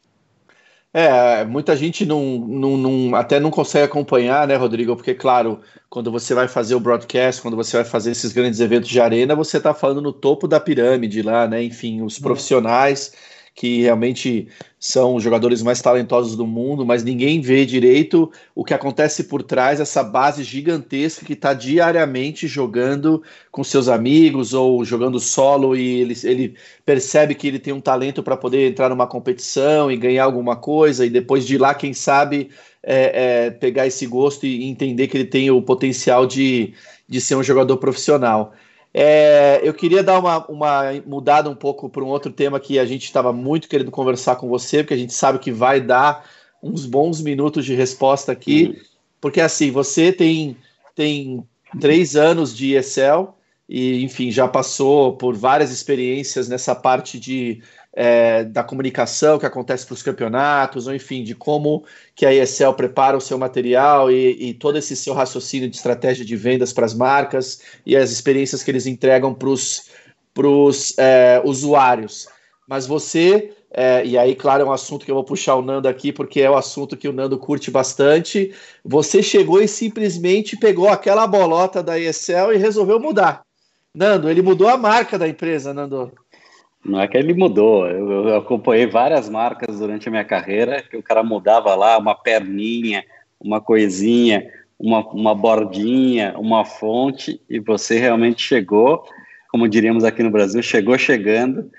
[0.91, 4.95] É, muita gente não, não, não, até não consegue acompanhar, né, Rodrigo?
[4.95, 8.89] Porque, claro, quando você vai fazer o broadcast, quando você vai fazer esses grandes eventos
[8.89, 11.61] de arena, você está falando no topo da pirâmide lá, né?
[11.63, 13.13] Enfim, os profissionais
[13.59, 14.47] que realmente
[14.79, 19.43] são os jogadores mais talentosos do mundo, mas ninguém vê direito o que acontece por
[19.43, 25.99] trás dessa base gigantesca que está diariamente jogando com seus amigos ou jogando solo e
[25.99, 30.23] ele, ele percebe que ele tem um talento para poder entrar numa competição e ganhar
[30.23, 35.09] alguma coisa e depois de lá, quem sabe, é, é, pegar esse gosto e entender
[35.09, 36.73] que ele tem o potencial de,
[37.09, 38.53] de ser um jogador profissional.
[38.93, 42.85] É, eu queria dar uma, uma mudada um pouco para um outro tema que a
[42.85, 46.27] gente estava muito querendo conversar com você, porque a gente sabe que vai dar
[46.61, 48.85] uns bons minutos de resposta aqui, uhum.
[49.21, 50.57] porque assim, você tem,
[50.95, 51.43] tem
[51.79, 53.33] três anos de ESL
[53.67, 57.61] e, enfim, já passou por várias experiências nessa parte de,
[57.93, 61.83] é, da comunicação que acontece para os campeonatos, ou enfim, de como
[62.15, 66.23] que a ESL prepara o seu material e, e todo esse seu raciocínio de estratégia
[66.23, 72.27] de vendas para as marcas e as experiências que eles entregam para os é, usuários.
[72.67, 75.87] Mas você é, e aí, claro, é um assunto que eu vou puxar o Nando
[75.87, 78.53] aqui, porque é o um assunto que o Nando curte bastante.
[78.83, 83.43] Você chegou e simplesmente pegou aquela bolota da ESL e resolveu mudar.
[83.93, 86.11] Nando, ele mudou a marca da empresa, Nando.
[86.83, 90.95] Não é que ele mudou, eu, eu acompanhei várias marcas durante a minha carreira, que
[90.95, 93.03] o cara mudava lá uma perninha,
[93.39, 99.03] uma coisinha, uma, uma bordinha, uma fonte, e você realmente chegou,
[99.51, 101.69] como diríamos aqui no Brasil, chegou chegando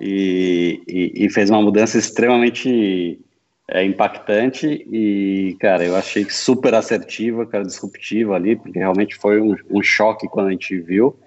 [0.00, 3.20] e, e, e fez uma mudança extremamente
[3.68, 9.54] é, impactante e, cara, eu achei super assertiva, cara, disruptiva ali, porque realmente foi um,
[9.70, 11.18] um choque quando a gente viu.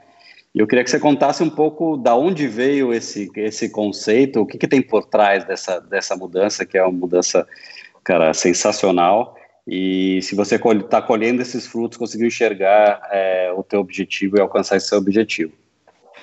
[0.54, 4.46] E eu queria que você contasse um pouco da onde veio esse, esse conceito, o
[4.46, 7.48] que, que tem por trás dessa, dessa mudança, que é uma mudança,
[8.04, 9.36] cara, sensacional.
[9.66, 14.76] E se você está colhendo esses frutos, conseguiu enxergar é, o teu objetivo e alcançar
[14.76, 15.54] esse seu objetivo.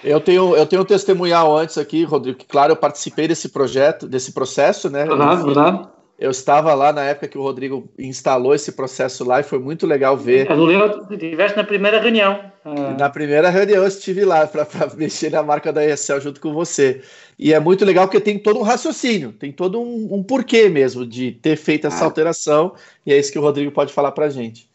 [0.04, 4.06] Eu tenho, eu tenho um testemunhal antes aqui, Rodrigo, que claro, eu participei desse projeto,
[4.06, 5.04] desse processo, né?
[5.04, 5.88] Verdade, verdade.
[6.18, 9.86] Eu estava lá na época que o Rodrigo instalou esse processo lá e foi muito
[9.86, 10.50] legal ver.
[10.50, 12.40] Eu lembro, estiveste na primeira reunião.
[12.64, 12.96] Ah.
[12.98, 14.66] Na primeira reunião eu estive lá para
[14.98, 17.02] mexer na marca da ESL junto com você.
[17.38, 21.06] E é muito legal porque tem todo um raciocínio, tem todo um, um porquê mesmo
[21.06, 22.06] de ter feito essa ah.
[22.06, 22.74] alteração,
[23.06, 24.68] e é isso que o Rodrigo pode falar para a gente.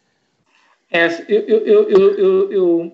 [0.90, 2.92] É, eu, eu, eu, eu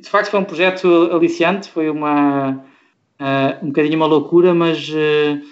[0.00, 2.64] de facto foi um projeto aliciante, foi uma
[3.20, 5.42] uh, um bocadinho uma loucura, mas uh,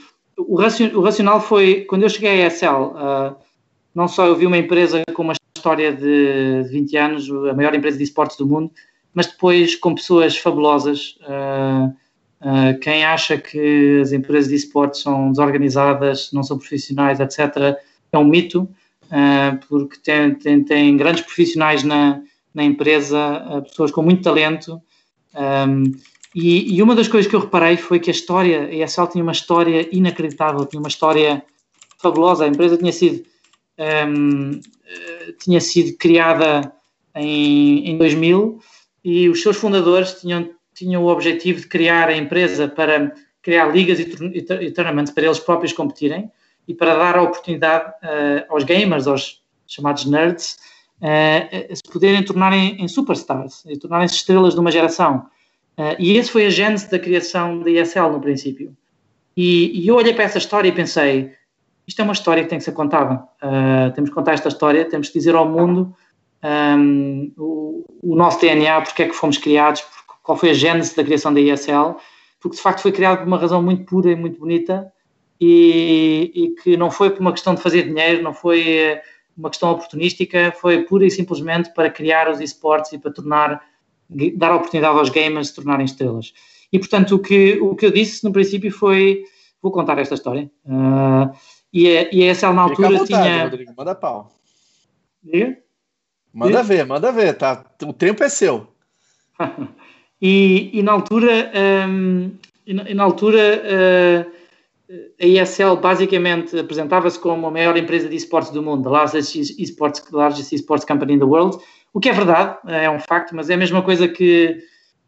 [0.49, 3.37] o, racion, o, racional foi quando eu cheguei à ESL, uh,
[3.95, 7.99] não só eu vi uma empresa com uma história de 20 anos, a maior empresa
[7.99, 8.71] de esportes do mundo,
[9.15, 11.19] mas depois com pessoas fabulosas.
[12.81, 17.77] quem acha que as empresas de esportes são desorganizadas, não são profissionais, etc.,
[18.11, 18.69] é um mito,
[19.69, 22.23] porque tem, tem, tem grandes profissionais na,
[22.55, 24.81] na empresa, pessoas com muito talento.
[25.35, 25.93] Um,
[26.35, 29.23] e, e, uma das coisas que eu reparei foi que a história, a ESL tinha
[29.23, 31.45] uma história inacreditável, tinha uma história
[31.99, 32.45] fabulosa.
[32.45, 33.25] A empresa tinha sido,
[33.79, 36.73] um, eh, tinha sido criada
[37.15, 38.61] em, em 2000
[39.05, 43.99] e os seus fundadores tinham, tinham o objetivo de criar a empresa para criar ligas
[43.99, 46.31] e, e, tournaments para eles próprios competirem
[46.67, 50.59] e para dar a oportunidade uh, aos gamers, aos chamados nerds,
[51.01, 55.27] uh, se poderem tornar em, superstars, e tornarem-se estrelas de uma geração.
[55.83, 58.77] Uh, e esse foi a gênese da criação da ESL no princípio.
[59.37, 61.33] E, e, eu olhei para essa história e pensei:
[61.87, 63.25] isto é uma história que tem que ser contada.
[63.43, 65.95] Uh, temos que contar esta história, temos que dizer ao mundo
[66.43, 69.83] um, ehm, o, o, nosso DNA, porque é que fomos criados,
[70.23, 71.97] qual foi a gênese da criação da ESL,
[72.41, 74.93] porque de facto foi criado por uma razão muito pura e muito bonita
[75.41, 79.01] e, e que não foi por uma questão de fazer dinheiro, não foi
[79.37, 83.61] uma questão oportunística, foi pura e simplesmente para criar os esportes e para tornar,
[84.37, 86.33] dar a oportunidade aos gamers se tornarem estrelas.
[86.73, 89.25] E portanto, o que, o que eu disse no princípio foi:
[89.61, 90.51] vou contar esta história.
[90.65, 91.35] Uh,
[91.73, 93.45] e, a, e a ESL na altura vontade, tinha.
[93.45, 94.33] Rodrigo, manda pau.
[95.23, 95.59] Diga?
[96.33, 96.63] Manda Diga?
[96.63, 97.65] ver, manda ver, tá?
[97.85, 98.67] O tempo é seu.
[100.21, 101.53] e, e na altura,
[101.89, 102.33] um,
[102.67, 104.43] e na, e na altura uh,
[105.21, 110.05] a ESL basicamente apresentava-se como a maior empresa de esportes do mundo, the largest esports,
[110.11, 113.55] largest esports company in the world, o que é verdade, é um facto, mas é
[113.55, 114.59] a mesma coisa que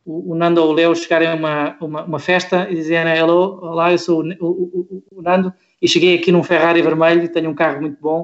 [0.05, 3.91] o, Nando ou o Leo chegarem a uma, uma, uma, festa e dizerem hello, olá,
[3.91, 7.55] eu sou o, o, o, Nando e cheguei aqui num Ferrari vermelho e tenho um
[7.55, 8.23] carro muito bom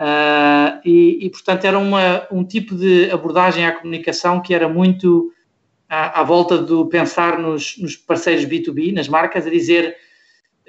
[0.00, 5.30] uh, e, e, portanto era uma, um tipo de abordagem à comunicação que era muito
[5.88, 9.94] à, à volta do pensar nos, nos parceiros B2B, nas marcas, a dizer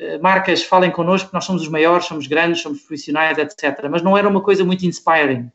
[0.01, 3.87] eh, marcas falem connosco, nós somos os maiores, somos grandes, somos profissionais, etc.
[3.89, 5.51] Mas não era uma coisa muito inspiring,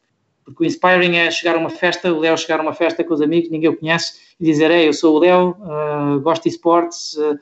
[0.46, 3.12] porque o inspiring é chegar a uma festa, o Léo chegar a uma festa com
[3.12, 6.50] os amigos, ninguém o conhece, e dizer: Ei, eu sou o Léo, uh, gosto de
[6.50, 7.36] esportes, uh,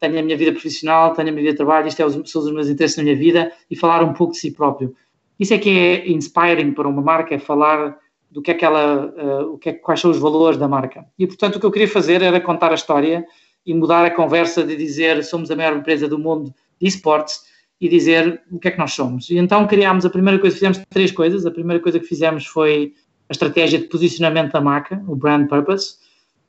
[0.00, 2.42] tenho a minha vida profissional, tenho a minha vida de trabalho, isto é os, são
[2.42, 4.92] os meus interesses na minha vida, e falar um pouco de si próprio.
[5.38, 7.96] Isso é que é inspiring para uma marca, é falar
[8.28, 11.06] do que é que ela, uh, o que é, quais são os valores da marca.
[11.16, 13.24] E portanto o que eu queria fazer era contar a história
[13.64, 17.40] e mudar a conversa de dizer somos a maior empresa do mundo de esportes
[17.80, 19.30] e dizer o que é que nós somos.
[19.30, 21.46] E então criámos a primeira coisa, fizemos três coisas.
[21.46, 22.94] A primeira coisa que fizemos foi
[23.28, 25.96] a estratégia de posicionamento da marca, o brand purpose,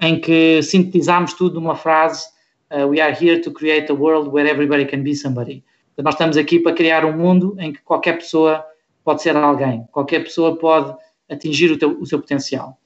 [0.01, 2.25] em que sintetizámos tudo numa frase:
[2.71, 5.63] uh, We are here to create a world where everybody can be somebody.
[5.93, 8.65] Então, nós estamos aqui para criar um mundo em que qualquer pessoa
[9.03, 10.95] pode ser alguém, qualquer pessoa pode
[11.29, 12.79] atingir o, teu, o seu potencial.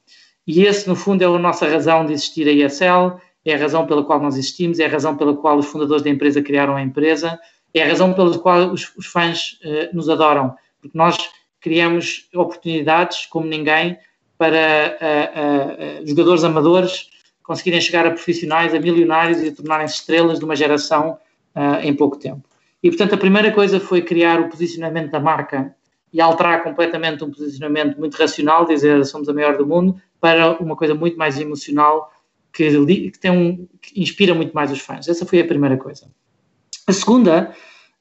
[0.46, 3.86] E esse, no fundo, é a nossa razão de existir a ESL, é a razão
[3.86, 6.82] pela qual nós existimos, é a razão pela qual os fundadores da empresa criaram a
[6.82, 7.40] empresa,
[7.74, 11.18] é a razão pela qual os, os fãs uh, nos adoram, porque nós
[11.60, 13.98] criamos oportunidades como ninguém
[14.38, 14.98] para
[16.02, 17.10] uh, jogadores amadores
[17.42, 21.18] conseguirem chegar a profissionais, a milionários e tornarem-se estrelas de uma geração
[21.84, 22.42] em pouco tempo.
[22.82, 25.76] E, portanto, a primeira coisa foi criar o posicionamento da marca
[26.12, 30.76] e alterar completamente um posicionamento muito racional, dizer somos a maior do mundo, para uma
[30.76, 32.14] coisa muito mais emocional
[32.54, 35.08] que, que, um, que inspira muito mais os fãs.
[35.08, 36.08] Essa foi a primeira coisa.
[36.88, 37.54] A segunda,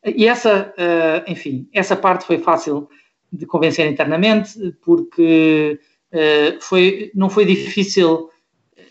[0.05, 2.89] e essa, uh, enfim, essa parte foi fácil
[3.33, 5.79] de convencer internamente, porque
[6.13, 8.29] uh, foi, não foi difícil,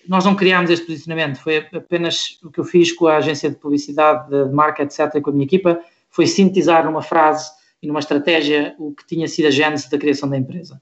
[0.08, 3.58] nós não criámos este posicionamento, foi apenas o que eu fiz com a agência de
[3.58, 7.52] publicidade, de marca, etc., com a minha equipa, foi sintetizar numa frase
[7.82, 10.82] e numa estratégia o que tinha sido a gênese da criação da empresa.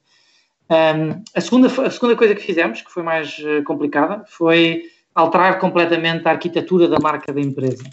[0.69, 4.83] Um, a, segunda, a segunda coisa que fizemos, que foi mais uh, complicada, foi
[5.15, 7.83] alterar completamente a arquitetura da marca da empresa.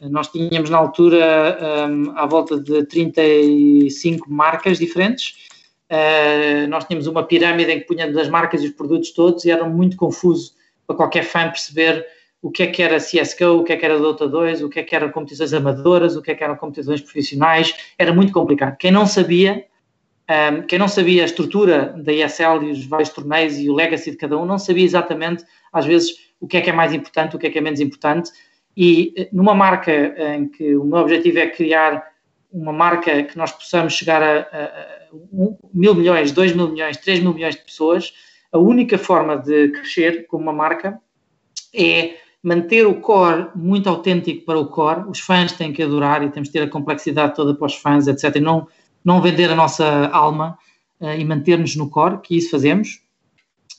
[0.00, 5.46] Nós tínhamos na altura um, à volta de 35 marcas diferentes.
[5.90, 9.50] Uh, nós tínhamos uma pirâmide em que punhamos as marcas e os produtos todos e
[9.50, 10.52] era muito confuso
[10.86, 12.04] para qualquer fã perceber
[12.42, 14.80] o que é que era CSGO, o que é que era Dota 2, o que
[14.80, 17.74] é que eram competições amadoras, o que é que eram competições profissionais.
[17.98, 18.76] Era muito complicado.
[18.76, 19.64] Quem não sabia
[20.28, 24.10] um, quem não sabia a estrutura da ESL e os vários torneios e o legacy
[24.10, 27.36] de cada um, não sabia exatamente, às vezes, o que é que é mais importante,
[27.36, 28.30] o que é que é menos importante.
[28.76, 29.92] E eh, numa marca
[30.34, 32.04] em que o meu objetivo é criar
[32.52, 34.96] uma marca que nós possamos chegar a, a, a
[35.32, 38.12] um, mil milhões, dois mil milhões, três mil milhões de pessoas,
[38.52, 40.98] a única forma de crescer como uma marca
[41.74, 45.08] é manter o core muito autêntico para o core.
[45.08, 48.06] Os fãs têm que adorar e temos que ter a complexidade toda para os fãs,
[48.06, 48.36] etc.
[48.36, 48.68] E não
[49.06, 50.58] não vender a nossa alma
[51.00, 53.00] uh, e manter-nos no core, que isso fazemos,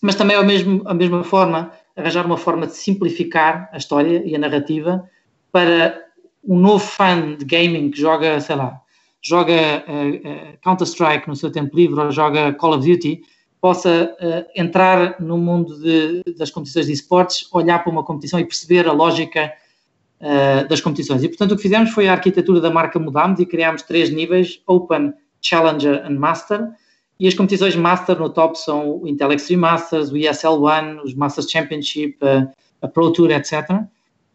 [0.01, 4.35] mas também ao mesmo, a mesma forma arranjar uma forma de simplificar a história e
[4.35, 5.09] a narrativa
[5.51, 5.99] para
[6.43, 8.79] um novo fã de gaming que joga, sei lá,
[9.21, 13.21] joga uh, uh, Counter-Strike no seu tempo livre ou joga Call of Duty,
[13.59, 18.45] possa uh, entrar no mundo de, das competições de esportes, olhar para uma competição e
[18.45, 19.51] perceber a lógica
[20.67, 21.23] das competições.
[21.23, 24.59] E, portanto, o que fizemos foi a arquitetura da marca mudámos e criámos três níveis,
[24.65, 26.69] Open, Challenger e Master.
[27.19, 31.13] E as competições Master no top são o Intel Extreme Masters, o ESL One, os
[31.13, 32.51] Masters Championship, a,
[32.81, 33.69] a Pro Tour, etc.,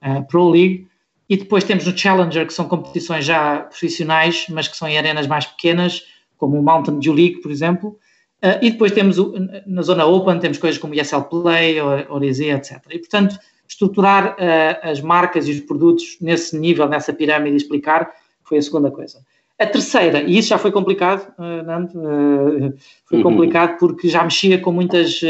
[0.00, 0.88] a Pro League.
[1.28, 5.26] E depois temos o Challenger, que são competições já profissionais, mas que são em arenas
[5.26, 6.02] mais pequenas,
[6.36, 7.98] como o Mountain Dew League, por exemplo.
[8.42, 9.32] Uh, e depois temos, o,
[9.64, 12.82] na zona Open, temos coisas como ESL Play, Orize, etc.
[12.90, 18.10] E, portanto, estruturar uh, as marcas e os produtos nesse nível, nessa pirâmide e explicar,
[18.42, 19.24] foi a segunda coisa.
[19.62, 22.74] A terceira, e isso já foi complicado, uh, Nando, uh,
[23.06, 23.22] foi uhum.
[23.22, 25.20] complicado porque já mexia com muitas,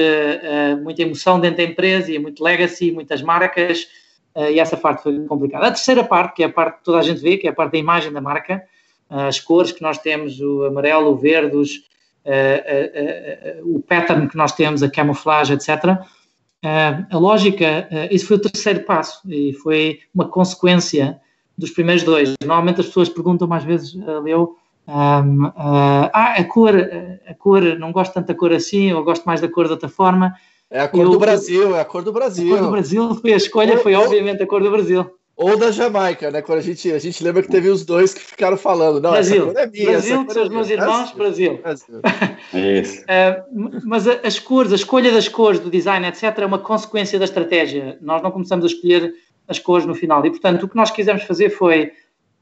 [0.83, 3.87] muita emoção dentro da empresa e muito legacy, muitas marcas,
[4.35, 5.67] e essa parte foi complicada.
[5.67, 7.53] A terceira parte, que é a parte que toda a gente vê, que é a
[7.53, 8.63] parte da imagem da marca,
[9.11, 11.83] as cores que nós temos, o amarelo, o verde, os,
[13.63, 16.01] o pattern que nós temos, a camuflagem, etc.,
[17.11, 21.21] a lógica, uh, isso foi o terceiro passo e foi uma consequência
[21.57, 22.35] dos primeiros dois.
[22.43, 25.53] Normalmente as pessoas perguntam mais vezes, uh, Leo, um, uh,
[26.13, 26.75] ah, a cor,
[27.27, 29.89] a cor, não gosto tanto da cor assim, ou gosto mais da cor de outra
[29.89, 30.35] forma.
[30.71, 32.55] É a cor eu, do Brasil, é a cor do Brasil.
[32.55, 35.09] A cor do Brasil foi a escolha, foi obviamente a cor do Brasil.
[35.35, 36.43] Ou da Jamaica, né?
[36.43, 39.01] Quando a gente, a gente lembra que teve os dois que ficaram falando.
[39.01, 41.59] Não, Brasil, essa cor é minha, Brasil, que são os meus irmãos, Brasil.
[41.59, 42.01] Brasil.
[42.81, 43.01] Isso.
[43.03, 47.25] uh, mas as cores, a escolha das cores do design, etc., é uma consequência da
[47.25, 47.99] estratégia.
[48.01, 49.15] Nós não começamos a escolher
[49.53, 50.25] as cores no final.
[50.27, 51.93] E, portanto, o que nós quisemos fazer foi.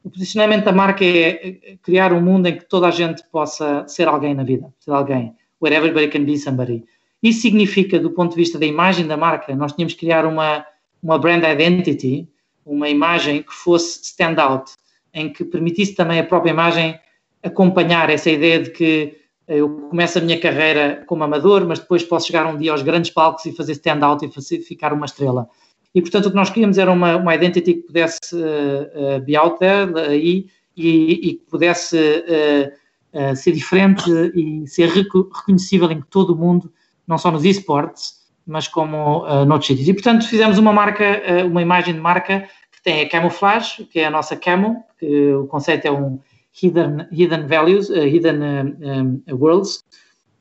[0.03, 4.09] O posicionamento da marca é criar um mundo em que toda a gente possa ser
[4.09, 5.35] alguém na vida, ser alguém.
[5.61, 6.85] Where everybody can be somebody.
[7.23, 10.65] Isso significa, do ponto de vista da imagem da marca, nós tínhamos que criar uma,
[11.03, 12.27] uma brand identity
[12.65, 14.73] uma imagem que fosse stand-out,
[15.13, 16.99] em que permitisse também a própria imagem
[17.43, 19.17] acompanhar essa ideia de que
[19.49, 23.11] eu começo a minha carreira como amador, mas depois posso chegar um dia aos grandes
[23.11, 25.49] palcos e fazer stand-out e fazer, ficar uma estrela.
[25.95, 29.37] E, portanto, o que nós queríamos era uma, uma identity que pudesse uh, uh, be
[29.37, 36.33] out there aí e, e, que pudesse uh, ser diferente e ser reconhecível em todo
[36.33, 36.73] o mundo,
[37.07, 39.89] não só nos esportes, mas como uh, noutros sítios.
[39.89, 44.01] E, portanto, fizemos uma marca, uh, uma imagem de marca que tem a camouflage, que
[44.01, 46.19] é a nossa camo, que o conceito é um
[46.63, 49.85] hidden, hidden values, uh, hidden um, worlds,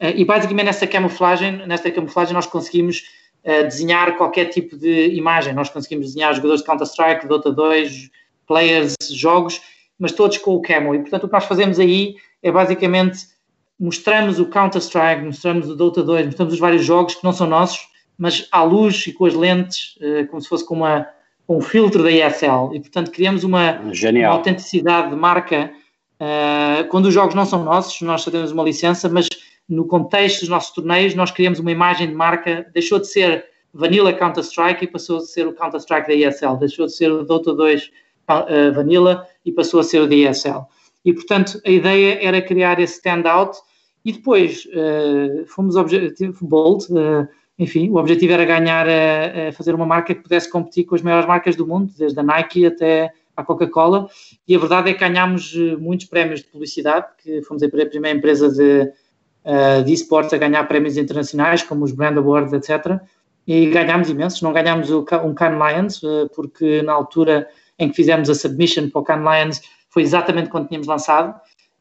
[0.01, 3.03] e basicamente nesta camuflagem, nesta camuflagem nós conseguimos
[3.63, 5.53] desenhar qualquer tipo de imagem.
[5.53, 8.09] Nós conseguimos desenhar jogadores de Counter-Strike, Dota 2,
[8.47, 9.61] players, jogos,
[9.97, 10.95] mas todos com o camo.
[10.95, 13.27] E, portanto, o que nós fazemos aí é basicamente
[13.79, 17.87] mostramos o Counter-Strike, mostramos o Dota 2, mostramos os vários jogos que não são nossos,
[18.17, 21.07] mas à luz e com as lentes, uh, como se fosse com, uma,
[21.47, 22.73] com um filtro da ESL.
[22.73, 25.71] E, portanto, criamos uma, uma autenticidade de marca.
[26.19, 29.29] Uh, quando os jogos não são nossos, nós só temos uma licença, mas
[29.69, 34.11] no contexto dos nossos torneios, nós criamos uma imagem de marca, deixou de ser Vanilla
[34.11, 37.91] Counter-Strike e passou a ser o Counter-Strike da ESL, deixou de ser o Dota 2
[38.29, 40.65] uh, Vanilla e passou a ser o da ESL.
[41.05, 43.57] E, portanto, a ideia era criar esse standout
[44.03, 45.75] e depois uh, fomos
[46.41, 50.95] bold, uh, enfim, o objetivo era ganhar, uh, fazer uma marca que pudesse competir com
[50.95, 54.09] as maiores marcas do mundo, desde a Nike até a Coca-Cola,
[54.47, 58.49] e a verdade é que ganhámos muitos prémios de publicidade, que fomos a primeira empresa
[58.49, 58.91] de,
[59.85, 62.99] de esportes a ganhar prémios internacionais, como os Brand Awards, etc.,
[63.47, 66.01] e ganhámos imensos, não ganhámos um Cannes Lions,
[66.35, 67.47] porque na altura
[67.79, 71.33] em que fizemos a submission para o Cannes Lions foi exatamente quando tínhamos lançado,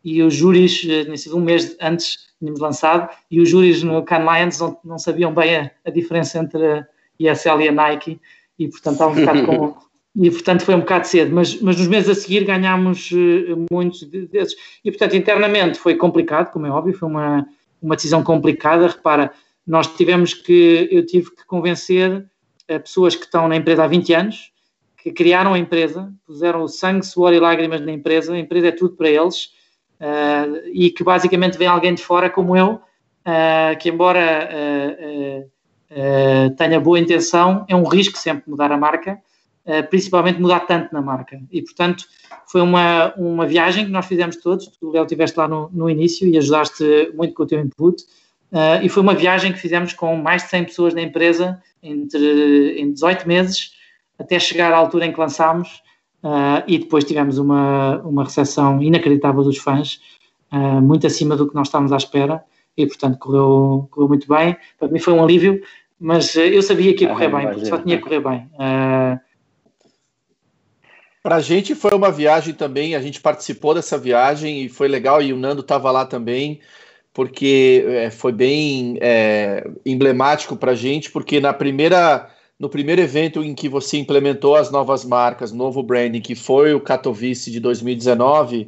[0.02, 4.02] e os júris, eh, tinha sido um mês antes tínhamos lançado, e os júris no
[4.02, 6.86] Cannes Lions não, não sabiam bem a, a, diferença entre a
[7.18, 8.20] ESL e a Nike,
[8.58, 9.88] e portanto estava um bocado com...
[10.20, 14.02] E portanto foi um bocado cedo, mas, mas nos meses a seguir ganhámos uh, muitos
[14.02, 14.56] desses.
[14.84, 17.46] E portanto internamente foi complicado, como é óbvio, foi uma,
[17.80, 18.88] uma decisão complicada.
[18.88, 19.32] Repara,
[19.66, 22.26] nós tivemos que, eu tive que convencer
[22.70, 24.52] uh, pessoas que estão na empresa há 20 anos,
[25.02, 28.72] que criaram a empresa, puseram o sangue, suor e lágrimas na empresa, a empresa é
[28.72, 29.46] tudo para eles,
[30.00, 35.50] uh, e que basicamente vem alguém de fora como eu, uh, que embora uh,
[36.56, 39.20] tenha boa intenção, é um risco sempre mudar a marca,
[39.90, 41.40] principalmente mudar tanto na marca.
[41.50, 42.04] E, portanto,
[42.46, 46.26] foi uma, uma viagem que nós fizemos todos, tu, Léo, estiveste lá no, no início
[46.26, 48.02] e ajudaste muito com o teu input,
[48.82, 52.92] e foi uma viagem que fizemos com mais de 100 pessoas na empresa, entre, em
[52.92, 53.72] 18 meses,
[54.18, 55.82] até chegar à altura em que lançámos
[56.22, 60.00] uh, e depois tivemos uma, uma recepção inacreditável dos fãs,
[60.52, 62.42] uh, muito acima do que nós estávamos à espera
[62.76, 64.56] e, portanto, correu, correu muito bem.
[64.78, 65.60] Para mim foi um alívio,
[65.98, 68.48] mas uh, eu sabia que ia correr ah, bem, porque só tinha que correr bem.
[71.22, 75.20] Para a gente foi uma viagem também, a gente participou dessa viagem e foi legal,
[75.20, 76.60] e o Nando estava lá também,
[77.12, 83.42] porque é, foi bem é, emblemático para a gente, porque na primeira no primeiro evento
[83.42, 88.66] em que você implementou as novas marcas, novo branding, que foi o Katowice de 2019,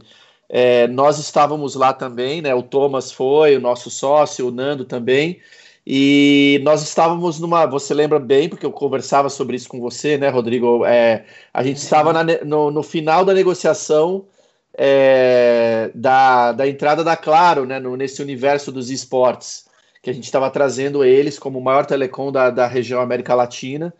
[0.49, 2.55] é, nós estávamos lá também, né?
[2.55, 5.41] O Thomas foi, o nosso sócio, o Nando também.
[5.87, 7.67] E nós estávamos numa.
[7.67, 10.85] Você lembra bem, porque eu conversava sobre isso com você, né, Rodrigo?
[10.85, 14.27] É, a gente estava na, no, no, final da negociação
[14.77, 19.69] é, da, da entrada da Claro, né, no, nesse universo dos esportes
[20.03, 23.93] que a gente estava trazendo eles como o maior telecom da, da região América Latina.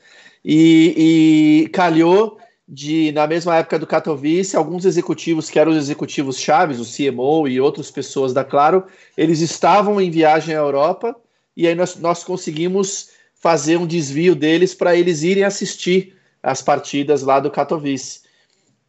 [0.45, 6.39] E, e calhou de, na mesma época do Katowice, alguns executivos que eram os executivos
[6.39, 8.85] chaves, o CMO e outras pessoas da Claro,
[9.17, 11.15] eles estavam em viagem à Europa
[11.61, 17.23] e aí nós, nós conseguimos fazer um desvio deles para eles irem assistir as partidas
[17.23, 18.21] lá do Katowice.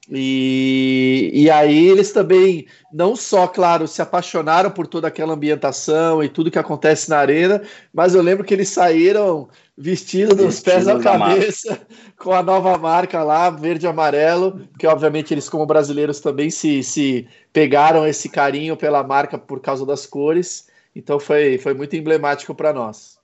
[0.09, 6.29] E, e aí eles também, não só, claro, se apaixonaram por toda aquela ambientação e
[6.29, 7.61] tudo que acontece na arena,
[7.93, 11.79] mas eu lembro que eles saíram vestidos dos pés à cabeça,
[12.17, 16.81] com a nova marca lá, verde e amarelo, porque obviamente eles, como brasileiros, também se,
[16.83, 20.70] se pegaram esse carinho pela marca por causa das cores.
[20.95, 23.19] Então foi, foi muito emblemático para nós.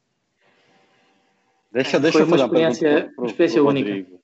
[1.71, 3.89] Deixa, deixa eu fazer uma experiência, uma experiência única.
[3.89, 4.19] Rodrigo.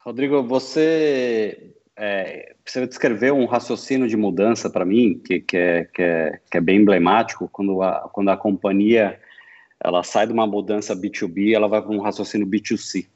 [0.00, 6.02] Rodrigo, você é, você descrever um raciocínio de mudança para mim que, que, é, que,
[6.02, 9.20] é, que é bem emblemático quando a, quando a companhia
[9.82, 13.06] ela sai de uma mudança B2B, ela vai para um raciocínio B2C.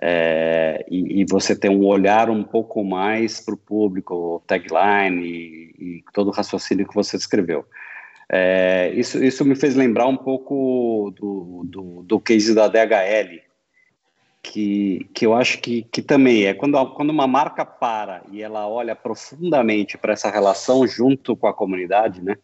[0.00, 5.74] É, e, e, você tem um olhar um pouco mais para o público, tagline e,
[5.78, 7.64] e, todo o raciocínio que você descreveu.
[8.30, 13.40] É, isso, isso me fez lembrar um pouco do, do, do case da DHL,
[14.42, 18.68] que, que eu acho que, que também é quando, quando uma marca para e ela
[18.68, 22.36] olha profundamente para essa relação junto com a comunidade, né?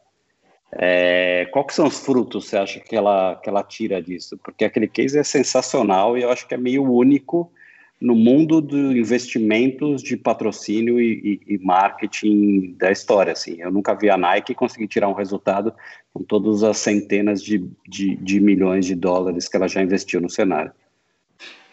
[0.77, 4.37] É, qual que são os frutos você acha que ela, que ela tira disso?
[4.43, 7.53] Porque aquele case é sensacional e eu acho que é meio único
[8.01, 13.33] no mundo dos investimentos de patrocínio e, e, e, marketing da história.
[13.33, 13.57] Assim.
[13.61, 15.73] Eu nunca vi a Nike conseguir tirar um resultado
[16.13, 20.29] com todas as centenas de, de, de milhões de dólares que ela já investiu no
[20.29, 20.73] cenário.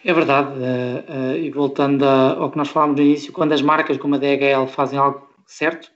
[0.04, 3.96] É verdade, uh, uh, e voltando ao que nós falámos no início, quando as marcas
[3.98, 5.92] como a DHL fazem algo certo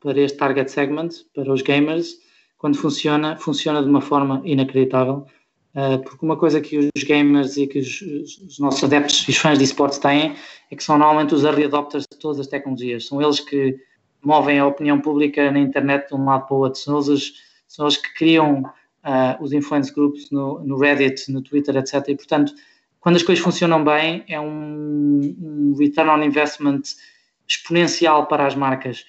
[0.00, 2.16] para este target segment, para os gamers,
[2.56, 5.26] quando funciona, funciona de uma forma inacreditável,
[6.04, 9.58] porque uma coisa que os gamers e que os, os, nossos adeptos e os fãs
[9.58, 10.34] de esportes têm
[10.70, 13.78] é que são normalmente os early adopters de todas as tecnologias, são eles que
[14.22, 17.32] movem a opinião pública na internet de um lado para o outro, são eles,
[17.66, 18.62] são eles que criam
[19.04, 22.08] uh, os influence groups no, no, Reddit, no Twitter, etc.
[22.08, 22.54] E, portanto,
[23.00, 26.82] quando as coisas funcionam bem, é um, um return on investment
[27.48, 29.04] exponencial para as marcas.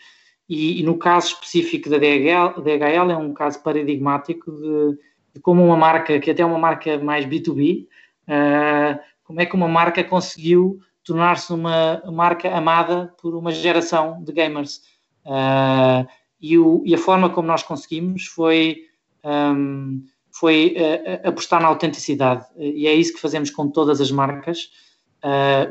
[0.49, 4.97] E, e, no caso específico da DHL, DHL é um caso paradigmático de,
[5.41, 7.87] como uma marca, que até é uma marca mais B2B,
[8.27, 14.31] uh, como é que uma marca conseguiu tornar-se uma marca amada por uma geração de
[14.31, 14.81] gamers.
[15.25, 16.07] Uh,
[16.39, 18.83] e, o, e, a forma como nós conseguimos foi,
[19.23, 22.45] um, foi uh, apostar na autenticidade.
[22.57, 24.69] E é isso que fazemos com todas as marcas.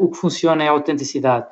[0.00, 1.46] O que funciona é a autenticidade.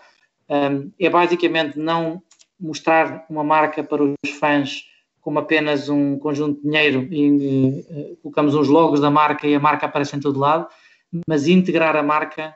[0.49, 2.23] Um, é basicamente não
[2.59, 4.90] mostrar uma marca para os fãs
[5.21, 9.61] como apenas um conjunto de dinheiro e uh, colocamos uns logos da marca e a
[9.61, 10.67] marca aparece em todo lado,
[11.27, 12.55] mas integrar a marca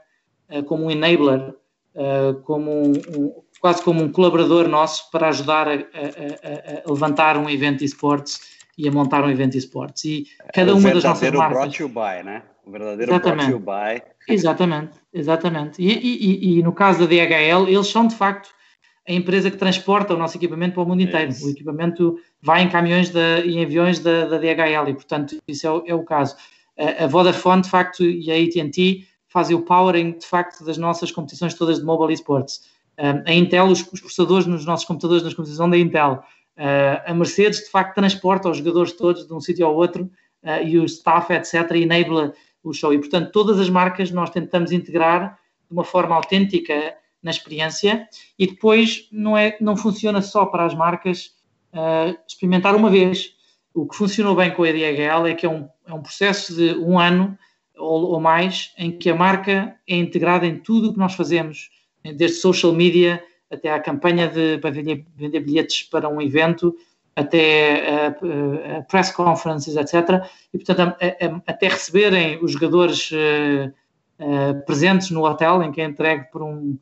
[0.50, 1.54] uh, como um enabler,
[1.94, 6.90] uh, como um, um, quase como um colaborador nosso para ajudar a, a, a, a
[6.92, 8.40] levantar um evento esportes
[8.76, 10.04] e a montar um evento esportes.
[10.04, 11.58] E cada uma das nossas marcas...
[11.58, 12.42] brought you by, né?
[12.66, 13.50] O verdadeiro exatamente.
[13.50, 14.02] brought you by.
[14.26, 15.82] Exatamente, exatamente.
[15.82, 18.48] E, e, e, no caso da DHL, eles são de facto
[19.06, 21.30] a empresa que transporta o nosso equipamento para o mundo inteiro.
[21.30, 21.46] Isso.
[21.46, 25.70] O equipamento vai em caminhões e em aviões da, da, DHL e, portanto, isso é
[25.70, 26.36] o, é o caso.
[26.78, 31.10] A, a, Vodafone, de facto, e a AT&T fazem o powering, de facto, das nossas
[31.10, 32.62] competições todas de mobile esports.
[32.98, 36.22] Um, a Intel, os, os, processadores nos nossos computadores nas competições da Intel.
[36.56, 40.04] Uh, a Mercedes, de facto, transporta os jogadores todos de um sítio ao outro
[40.44, 42.32] uh, e o staff, etc., e enabla
[42.62, 42.94] o show.
[42.94, 45.38] E, portanto, todas as marcas nós tentamos integrar
[45.68, 46.94] de uma forma autêntica
[47.24, 48.06] na experiência
[48.38, 51.34] e depois não, é, não funciona só para as marcas
[51.72, 53.34] uh, experimentar uma vez.
[53.72, 56.78] O que funcionou bem com a DHL é que é um, é um processo de
[56.78, 57.36] um ano
[57.76, 61.70] ou, ou mais em que a marca é integrada em tudo o que nós fazemos,
[62.04, 66.76] desde social media até à campanha de para vender, vender bilhetes para um evento,
[67.16, 70.26] até a, a press conferences, etc.
[70.52, 73.72] E, portanto, a, a, até receberem os jogadores uh,
[74.18, 76.76] uh, presentes no hotel, em que é entregue por um,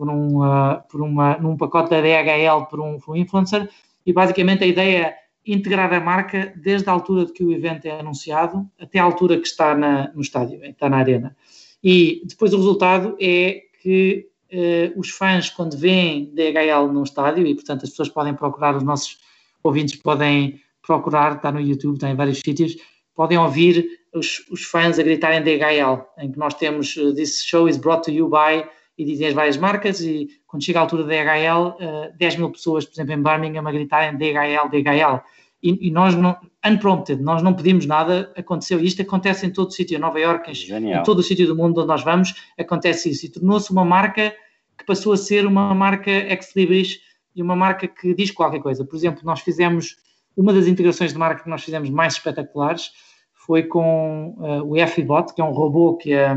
[0.00, 3.68] por, um, uh, por uma, num pacote da DHL por um, por um influencer,
[4.06, 7.84] e basicamente a ideia é integrar a marca desde a altura de que o evento
[7.84, 11.36] é anunciado até a altura que está na, no estádio, está na arena.
[11.84, 17.54] E depois o resultado é que uh, os fãs, quando veem DHL no estádio, e
[17.54, 19.18] portanto as pessoas podem procurar, os nossos
[19.62, 22.74] ouvintes podem procurar, está no YouTube, está em vários sítios,
[23.14, 27.68] podem ouvir os, os fãs a gritarem DHL, em que nós temos uh, This show
[27.68, 28.64] is brought to you by
[29.00, 32.50] e dizem as várias marcas e quando chega a altura da DHL, uh, 10 mil
[32.50, 35.22] pessoas, por exemplo, em Birmingham a gritarem DHL, DHL.
[35.62, 38.78] E, e, nós, não, unprompted, nós não pedimos nada, aconteceu.
[38.78, 41.56] Isto acontece em todo o sítio, em Nova Iorque, em, em, todo o sítio do
[41.56, 43.24] mundo onde nós vamos, acontece isso.
[43.24, 44.34] E tornou-se uma marca
[44.76, 47.00] que passou a ser uma marca ex-libris
[47.34, 48.84] e uma marca que diz qualquer coisa.
[48.84, 49.96] Por exemplo, nós fizemos,
[50.36, 52.90] uma das integrações de marca que nós fizemos mais espetaculares
[53.32, 56.36] foi com uh, o FBot, que é um robô que a,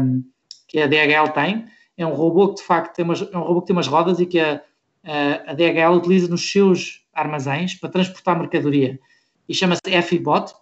[0.70, 1.66] que a DHL tem,
[1.98, 4.20] é um robô que de facto tem umas, é um robô que tem umas rodas
[4.20, 4.62] e que a,
[5.04, 9.00] a, a DHL utiliza nos seus armazéns para transportar mercadoria.
[9.48, 10.54] E chama-se FBot,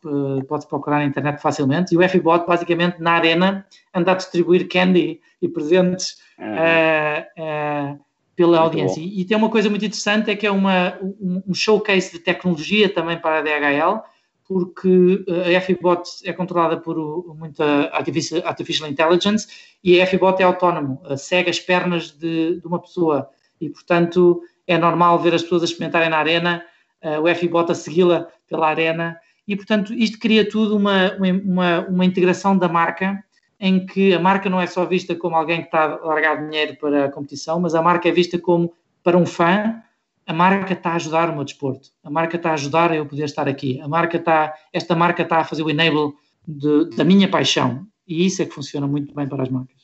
[0.48, 1.94] pode procurar na internet facilmente.
[1.94, 8.00] E o FBot, basicamente, na arena, anda a distribuir candy e presentes uh, uh,
[8.36, 9.00] pela audiência.
[9.00, 12.20] E, e, tem uma coisa muito interessante: é que é uma, um, um showcase de
[12.20, 14.04] tecnologia também para a DHL
[14.52, 16.98] porque eh, a FBot é controlada por
[17.38, 19.48] muita artificial, intelligence
[19.82, 23.30] e a FBot é autónomo, segue as pernas de, de, uma pessoa.
[23.62, 26.66] E, portanto, é normal ver as pessoas a experimentarem na arena,
[27.02, 29.18] eh, o FBot a segui-la pela arena.
[29.48, 31.14] E, portanto, isto cria tudo uma,
[31.46, 33.24] uma, uma integração da marca
[33.58, 36.76] em que a marca não é só vista como alguém que está a largar dinheiro
[36.76, 39.82] para a competição, mas a marca é vista como para um fã
[40.26, 43.26] a marca está a ajudar o meu desporto, a marca está a ajudar eu poder
[43.26, 46.14] estar aqui, a marca está, esta marca está a fazer o enable
[46.48, 49.82] de, da minha paixão e isso é que funciona muito bem para as marcas.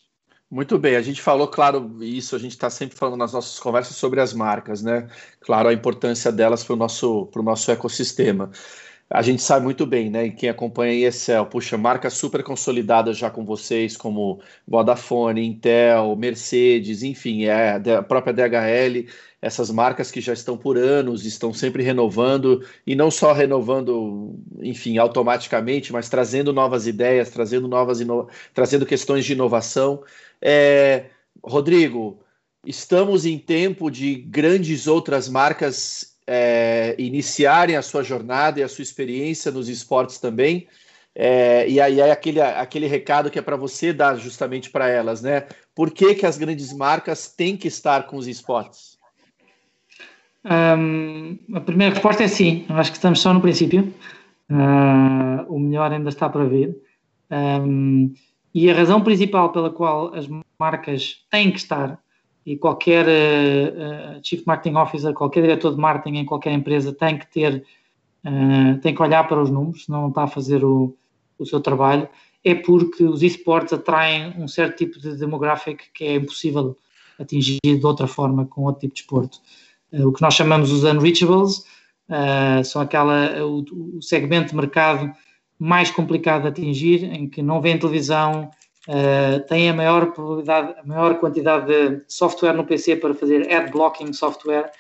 [0.50, 3.98] Muito bem, a gente falou, claro, isso, a gente está sempre falando nas nossas conversas
[3.98, 5.10] sobre as marcas, né?
[5.42, 8.50] Claro, a importância delas para o nosso, nosso ecossistema.
[9.10, 10.30] A gente sabe muito bem, né?
[10.30, 17.04] Quem acompanha a ESL, puxa, marcas super consolidadas já com vocês, como Vodafone, Intel, Mercedes,
[17.04, 19.08] enfim, é a própria DHL
[19.42, 24.98] essas marcas que já estão por anos, estão sempre renovando, e não só renovando, enfim,
[24.98, 28.00] automaticamente, mas trazendo novas ideias, trazendo novas
[28.54, 30.04] trazendo questões de inovação.
[30.42, 31.06] É...
[31.44, 32.20] Rodrigo,
[32.66, 38.82] estamos em tempo de grandes outras marcas é, iniciarem a sua jornada e a sua
[38.84, 40.68] experiência nos esportes também.
[41.16, 45.48] É, e aí aquele, aquele recado que é para você dar justamente para elas, né?
[45.74, 48.98] Por que, que as grandes marcas têm que estar com os esportes?
[50.46, 53.94] Um, a primeira resposta é sim, acho que estamos só no princípio.
[54.50, 56.76] Uh, o melhor ainda está para vir.
[57.32, 58.14] Um,
[58.54, 60.28] e a razão principal pela qual as
[60.60, 62.00] marcas têm que estar,
[62.48, 67.28] e qualquer uh, Chief Marketing Officer, qualquer diretor de marketing em qualquer empresa tem que
[67.28, 67.66] ter,
[68.26, 70.96] uh, tem que olhar para os números, senão não está a fazer o,
[71.38, 72.08] o seu trabalho,
[72.46, 76.78] é porque os esportes atraem um certo tipo de demográfico que é impossível
[77.20, 79.42] atingir de outra forma com outro tipo de esporte.
[79.92, 81.66] Uh, o que nós chamamos os unreachables
[82.08, 85.12] uh, são aquela, o, o, segmento de mercado
[85.60, 88.50] mais complicado de atingir, em que não vêem televisão,
[88.88, 93.72] uh, têm a maior probabilidade, a maior quantidade de software no PC para fazer ad
[93.72, 94.72] blocking software,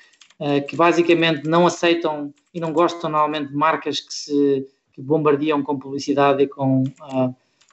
[0.69, 5.79] que basicamente não aceitam e não gostam normalmente de marcas que se que bombardeam com
[5.79, 6.83] publicidade e com,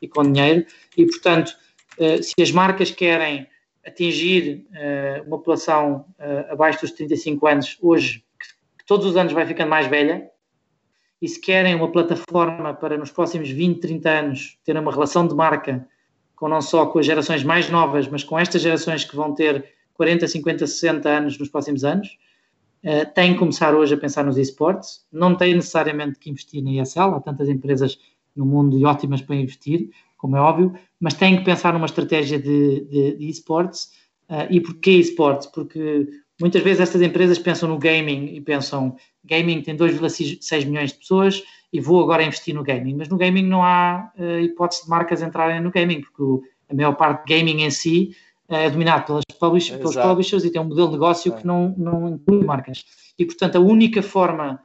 [0.00, 0.64] e com dinheiro,
[0.96, 1.54] e portanto,
[2.22, 3.46] se as marcas querem
[3.86, 9.46] atingir uh, uma população uh, abaixo dos 35 anos hoje, que, todos os anos vai
[9.46, 10.30] ficando mais velha,
[11.20, 15.34] e se querem uma plataforma para nos próximos 20, 30 anos ter uma relação de
[15.34, 15.86] marca
[16.36, 19.64] com não só com as gerações mais novas, mas com estas gerações que vão ter
[19.94, 22.18] 40, 50, 60 anos nos próximos anos,
[22.84, 27.14] uh, que começar hoje a pensar nos esportes, não têm necessariamente que investir na ESL,
[27.14, 27.98] há tantas empresas
[28.34, 32.38] no mundo e ótimas para investir, como é óbvio, mas têm que pensar numa estratégia
[32.38, 33.92] de, de, de esportes.
[34.28, 35.46] Uh, e porquê esportes?
[35.48, 36.08] Porque
[36.40, 41.42] muitas vezes estas empresas pensam no gaming e pensam gaming tem 2,6 milhões de pessoas
[41.74, 42.94] e vou agora investir no gaming.
[42.94, 46.74] Mas no gaming não há uh, hipótese de marcas entrarem no gaming, porque o, a
[46.74, 48.14] maior parte de gaming em si
[48.48, 51.36] uh, é dominado pelas publish, pelos publishers e tem um modelo de negócio é.
[51.36, 52.84] que não, não inclui marcas.
[53.18, 54.62] E, portanto, a única forma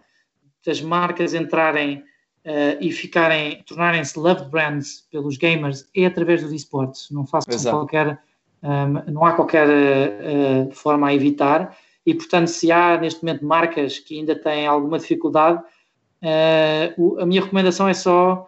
[0.63, 1.97] das marcas entrarem
[2.45, 7.09] uh, e ficarem, tornarem-se loved brands pelos gamers é através dos esportes.
[7.09, 8.21] Não faço qualquer,
[8.61, 11.75] um, não há qualquer uh, forma a evitar.
[12.05, 15.59] E, portanto, se há neste momento marcas que ainda têm alguma dificuldade,
[16.23, 18.47] uh, a minha recomendação é só,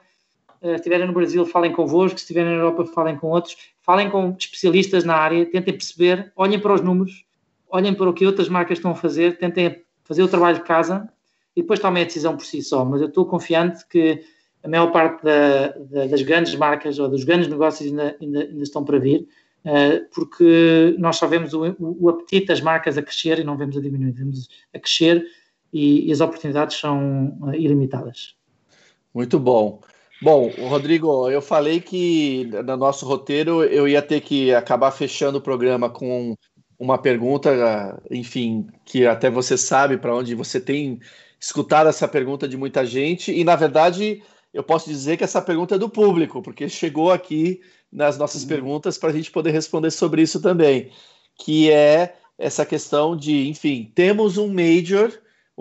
[0.61, 4.35] se estiverem no Brasil, falem convosco, se estiverem na Europa, falem com outros, falem com
[4.37, 7.25] especialistas na área, tentem perceber, olhem para os números,
[7.69, 11.09] olhem para o que outras marcas estão a fazer, tentem fazer o trabalho de casa
[11.55, 12.85] e depois tomem a decisão por si só.
[12.85, 14.23] Mas eu estou confiante que
[14.63, 18.63] a maior parte da, da, das grandes marcas ou dos grandes negócios ainda, ainda, ainda
[18.63, 19.27] estão para vir,
[19.65, 23.57] uh, porque nós só vemos o, o, o, apetite das marcas a crescer e não
[23.57, 25.25] vemos a diminuir, vemos a crescer
[25.71, 28.35] e, e as oportunidades são uh, ilimitadas.
[29.13, 29.81] Muito bom.
[30.21, 35.41] Bom, Rodrigo, eu falei que no nosso roteiro eu ia ter que acabar fechando o
[35.41, 36.35] programa com
[36.77, 40.99] uma pergunta, enfim, que até você sabe para onde você tem
[41.39, 44.21] escutado essa pergunta de muita gente e, na verdade,
[44.53, 47.61] eu posso dizer que essa pergunta é do público, porque chegou aqui
[47.91, 48.47] nas nossas uhum.
[48.47, 50.91] perguntas para a gente poder responder sobre isso também,
[51.35, 55.11] que é essa questão de, enfim, temos um Major,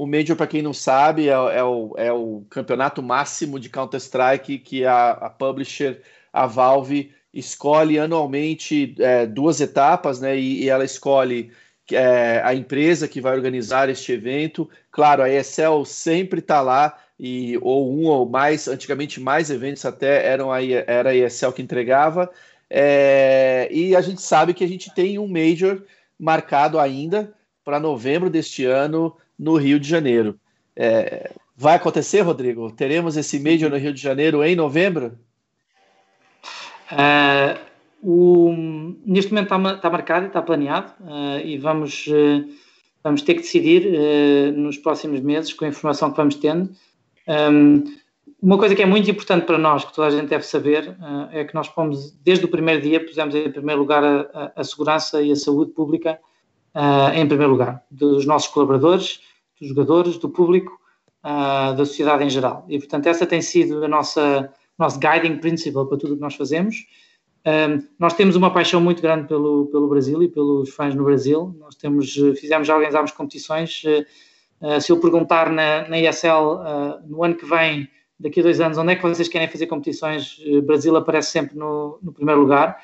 [0.00, 4.58] o Major, para quem não sabe, é, é, o, é o campeonato máximo de Counter-Strike
[4.60, 6.00] que a, a publisher,
[6.32, 11.52] a Valve, escolhe anualmente é, duas etapas, né, e, e ela escolhe
[11.92, 14.70] é, a empresa que vai organizar este evento.
[14.90, 20.26] Claro, a ESL sempre está lá, e, ou um ou mais, antigamente mais eventos até
[20.26, 22.30] eram a, era a ESL que entregava.
[22.70, 25.82] É, e a gente sabe que a gente tem um Major
[26.18, 30.38] marcado ainda para novembro deste ano no Rio de Janeiro.
[30.76, 32.70] É, vai acontecer, Rodrigo?
[32.70, 35.18] Teremos esse Major no Rio de Janeiro em novembro?
[36.92, 37.58] Uh,
[38.02, 38.52] o,
[39.06, 42.46] neste momento está, está marcado, está planeado uh, e vamos, uh,
[43.02, 46.70] vamos ter que decidir nos próximos meses com a informação que vamos tendo.
[47.26, 47.84] Um,
[48.42, 50.96] uma coisa que é muito importante para nós, que toda a gente deve saber,
[51.30, 55.20] é que nós pomos, desde o primeiro dia, pusemos em primeiro lugar a, a segurança
[55.20, 56.18] e a saúde pública
[57.14, 59.20] em primeiro lugar, dos nossos colaboradores,
[59.60, 60.78] dos jogadores, do público,
[61.22, 62.64] da sociedade em geral.
[62.68, 64.50] E, portanto, essa tem sido a nossa
[64.80, 66.86] nosso guiding principle para tudo o que nós fazemos.
[67.46, 71.54] Um, nós temos uma paixão muito grande pelo, pelo Brasil e pelos fãs no Brasil.
[71.58, 73.82] Nós temos, fizemos, já organizámos competições.
[74.60, 77.88] Uh, se eu perguntar na, na ESL uh, no ano que vem,
[78.18, 81.56] daqui a dois anos, onde é que vocês querem fazer competições, uh, Brasil aparece sempre
[81.56, 82.78] no, no primeiro lugar,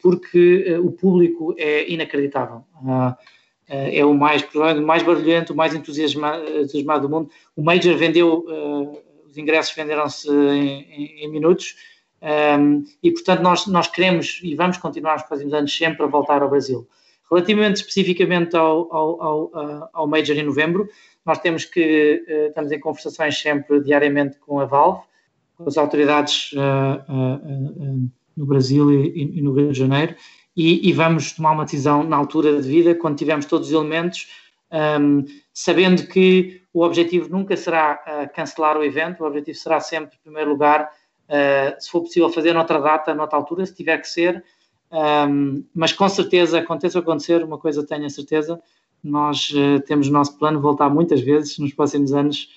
[0.00, 2.62] porque o público é inacreditável.
[3.72, 4.44] É o mais,
[4.84, 6.42] mais barulhento, o mais entusiasmado,
[7.02, 7.30] do mundo.
[7.54, 8.44] O Major vendeu,
[9.28, 11.76] os ingressos venderam-se em, em, em minutos
[12.22, 16.42] um, e, portanto, nós, nós queremos e vamos continuar nos próximos anos sempre a voltar
[16.42, 16.86] ao Brasil.
[17.30, 20.88] Relativamente especificamente ao, ao, ao, ao Major em novembro,
[21.24, 25.02] nós temos que, uh, estamos em conversações sempre diariamente com a Valve,
[25.56, 30.14] com as autoridades uh, uh, no Brasil e, e, no Rio de Janeiro,
[30.56, 34.28] e, e, vamos tomar uma decisão na altura de vida, quando tivermos todos os elementos,
[35.00, 40.16] um, sabendo que o objetivo nunca será uh, cancelar o evento, o objetivo será sempre,
[40.16, 40.90] em primeiro lugar,
[41.28, 44.44] uh, se for possível fazer noutra data, noutra altura, se tiver que ser,
[44.92, 48.60] um, mas com certeza, aconteça o acontecer, uma coisa tenho a certeza,
[49.02, 52.48] nós uh, temos o nosso plano de voltar muitas vezes nos próximos anos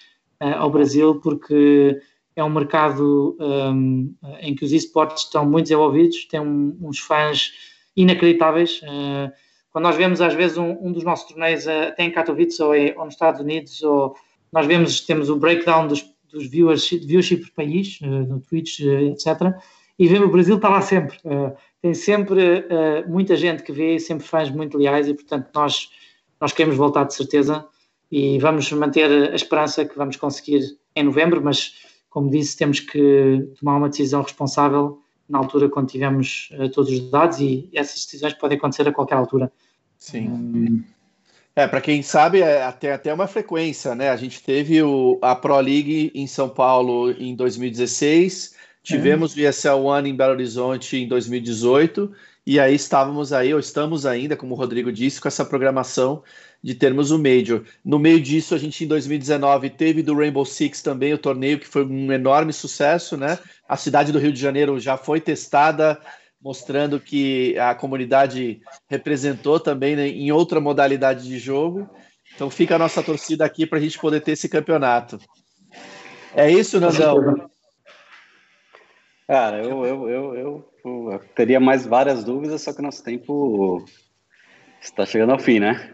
[0.57, 2.01] ao Brasil, porque
[2.35, 7.53] é um mercado um, em que os esportes estão muito desenvolvidos, tem uns fãs
[7.95, 8.81] inacreditáveis.
[8.83, 9.31] Uh,
[9.71, 12.71] quando nós vemos, às vezes, um, um dos nossos torneios uh, até em Katowice ou,
[12.71, 14.15] ou, nos Estados Unidos, ou
[14.51, 19.53] nós vemos, temos o breakdown dos, dos viewers, viewership por país, uh, no Twitch, etc.
[19.97, 21.19] E vemos o Brasil está lá sempre.
[21.79, 22.65] tem sempre
[23.07, 25.87] muita gente que vê, sempre fãs muito leais e, portanto, nós,
[26.41, 27.63] nós queremos voltar de certeza
[28.11, 30.61] e vamos manter a esperança que vamos conseguir
[30.95, 31.73] em novembro, mas
[32.09, 37.09] como disse, temos que tomar uma decisão responsável na altura quando tivermos uh, todos os
[37.09, 39.51] dados e essas decisões podem acontecer a qualquer altura.
[39.97, 40.28] Sim.
[40.30, 40.84] Um...
[41.55, 44.09] É, para quem sabe, é até, até uma frequência, né?
[44.09, 49.41] A gente teve o, a Pro League em São Paulo em 2016, tivemos é.
[49.41, 52.11] o ESL One em Belo Horizonte em 2018,
[52.45, 56.23] e aí estávamos aí, ou estamos ainda, como o Rodrigo disse, com essa programação
[56.61, 57.63] de termos o Major.
[57.83, 61.67] No meio disso, a gente em 2019 teve do Rainbow Six também o torneio, que
[61.67, 63.39] foi um enorme sucesso, né?
[63.67, 65.99] A cidade do Rio de Janeiro já foi testada,
[66.41, 71.89] mostrando que a comunidade representou também né, em outra modalidade de jogo.
[72.35, 75.17] Então fica a nossa torcida aqui para a gente poder ter esse campeonato.
[76.35, 77.49] É isso, Nandão?
[79.27, 83.86] Cara, eu, eu, eu, eu, eu teria mais várias dúvidas, só que nosso tempo
[84.81, 85.93] está chegando ao fim, né?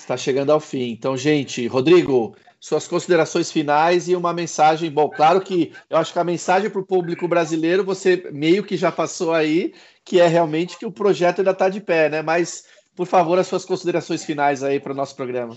[0.00, 0.90] está chegando ao fim.
[0.90, 4.90] Então, gente, Rodrigo, suas considerações finais e uma mensagem.
[4.90, 8.76] Bom, claro que eu acho que a mensagem para o público brasileiro você meio que
[8.76, 9.72] já passou aí,
[10.04, 12.22] que é realmente que o projeto ainda está de pé, né?
[12.22, 12.64] Mas,
[12.96, 15.56] por favor, as suas considerações finais aí para o nosso programa.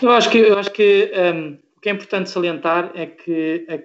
[0.00, 3.78] Eu acho que, eu acho que um, o que é importante salientar é que a,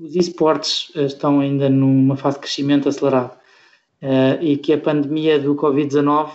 [0.00, 3.36] os esportes eh, estão ainda numa fase de crescimento acelerado
[4.02, 6.30] uh, e que a pandemia do Covid-19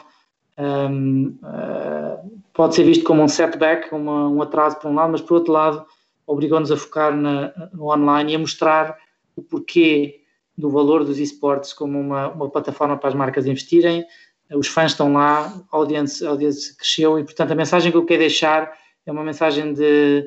[0.58, 5.22] um, uh, pode ser visto como um setback, uma, um atraso por um lado, mas
[5.22, 5.86] por outro lado
[6.26, 8.98] obrigou-nos a focar na, no online e a mostrar
[9.36, 10.22] o porquê
[10.58, 14.06] do valor dos esportes como uma, uma plataforma para as marcas investirem.
[14.54, 18.06] Os fãs estão lá, a audiência, a audiência cresceu e, portanto, a mensagem que eu
[18.06, 18.72] quero deixar
[19.06, 20.26] é uma mensagem de,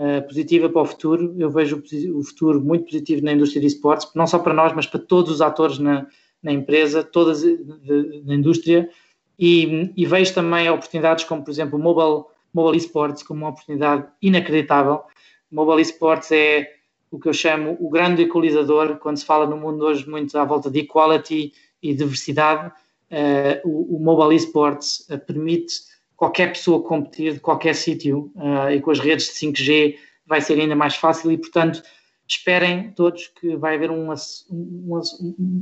[0.00, 1.34] uh, positiva para o futuro.
[1.38, 1.82] Eu vejo
[2.16, 5.34] o, futuro muito positivo na indústria de esportes, não só para nós, mas para todos
[5.34, 6.06] os atores na,
[6.42, 8.88] na empresa, todas na indústria
[9.40, 14.06] e, e vejo também oportunidades como, por exemplo, o Mobile, mobile Esports como uma oportunidade
[14.20, 15.02] inacreditável.
[15.50, 16.70] Mobile Esports é
[17.10, 20.44] o que eu chamo o grande equalizador, quando se fala no mundo hoje muito à
[20.44, 25.72] volta de equality e diversidade, uh, o, o, Mobile Esports uh, permite
[26.20, 29.96] qualquer pessoa competir de qualquer sítio uh, e com as redes de 5G
[30.26, 31.82] vai ser ainda mais fácil e, portanto,
[32.28, 34.12] esperem todos que vai haver um,
[34.50, 35.00] um,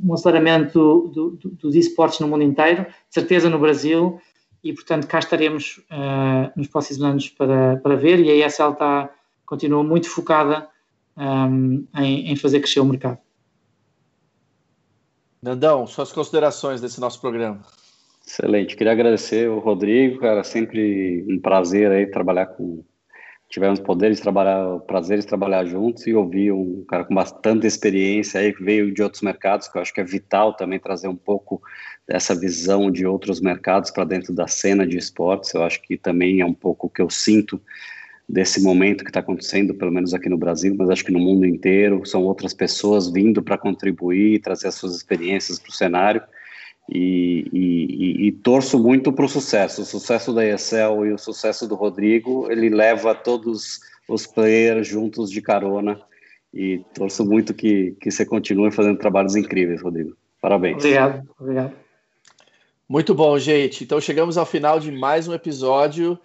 [0.04, 4.20] um aceleramento do, do, dos esportes no mundo inteiro, certeza no Brasil,
[4.64, 9.14] e portanto cá estaremos uh, nos próximos anos para, para ver, e a ESL está,
[9.46, 10.68] continua muito focada
[11.16, 13.18] um, em, em fazer crescer o mercado.
[15.40, 17.60] Nandão, suas considerações desse nosso programa.
[18.28, 22.84] Excelente, queria agradecer o Rodrigo, cara, sempre um prazer aí trabalhar com
[23.48, 28.38] tivemos poder de trabalhar, prazer de trabalhar juntos e ouvir um cara com bastante experiência
[28.38, 31.16] aí que veio de outros mercados, que eu acho que é vital também trazer um
[31.16, 31.62] pouco
[32.06, 35.54] dessa visão de outros mercados para dentro da cena de esportes.
[35.54, 37.58] Eu acho que também é um pouco o que eu sinto
[38.28, 41.46] desse momento que está acontecendo, pelo menos aqui no Brasil, mas acho que no mundo
[41.46, 46.22] inteiro são outras pessoas vindo para contribuir, trazer as suas experiências para o cenário.
[46.90, 49.82] E, e, e, torço muito para o sucesso.
[49.82, 53.78] O sucesso da ESL e o sucesso do Rodrigo, ele leva todos
[54.08, 56.00] os players juntos de carona.
[56.52, 60.16] E torço muito que, que você continue fazendo trabalhos incríveis, Rodrigo.
[60.40, 60.76] Parabéns.
[60.76, 61.72] Obrigado, obrigado.
[62.88, 63.84] Muito bom, gente.
[63.84, 66.18] Então chegamos ao final de mais um episódio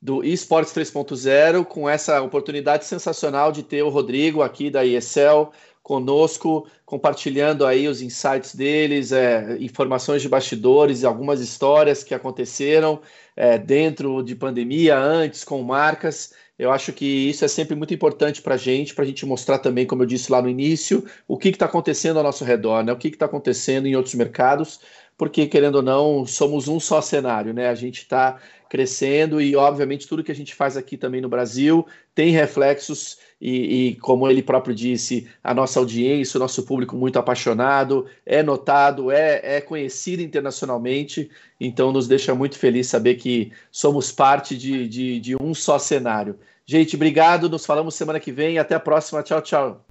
[0.00, 5.50] do eSports 3.0, com essa oportunidade sensacional de ter o Rodrigo aqui da ESL
[5.86, 13.00] conosco, compartilhando aí os insights deles, é, informações de bastidores algumas histórias que aconteceram
[13.36, 16.34] é, dentro de pandemia, antes, com marcas.
[16.58, 19.60] Eu acho que isso é sempre muito importante para a gente, para a gente mostrar
[19.60, 22.92] também, como eu disse lá no início, o que está acontecendo ao nosso redor, né?
[22.92, 24.80] o que está acontecendo em outros mercados,
[25.16, 27.68] porque, querendo ou não, somos um só cenário, né?
[27.68, 31.86] A gente está crescendo e, obviamente, tudo que a gente faz aqui também no Brasil
[32.12, 37.18] tem reflexos e, e, como ele próprio disse, a nossa audiência, o nosso público muito
[37.18, 41.30] apaixonado, é notado, é, é conhecido internacionalmente,
[41.60, 46.38] então nos deixa muito feliz saber que somos parte de, de, de um só cenário.
[46.64, 49.84] Gente, obrigado, nos falamos semana que vem, até a próxima, tchau, tchau.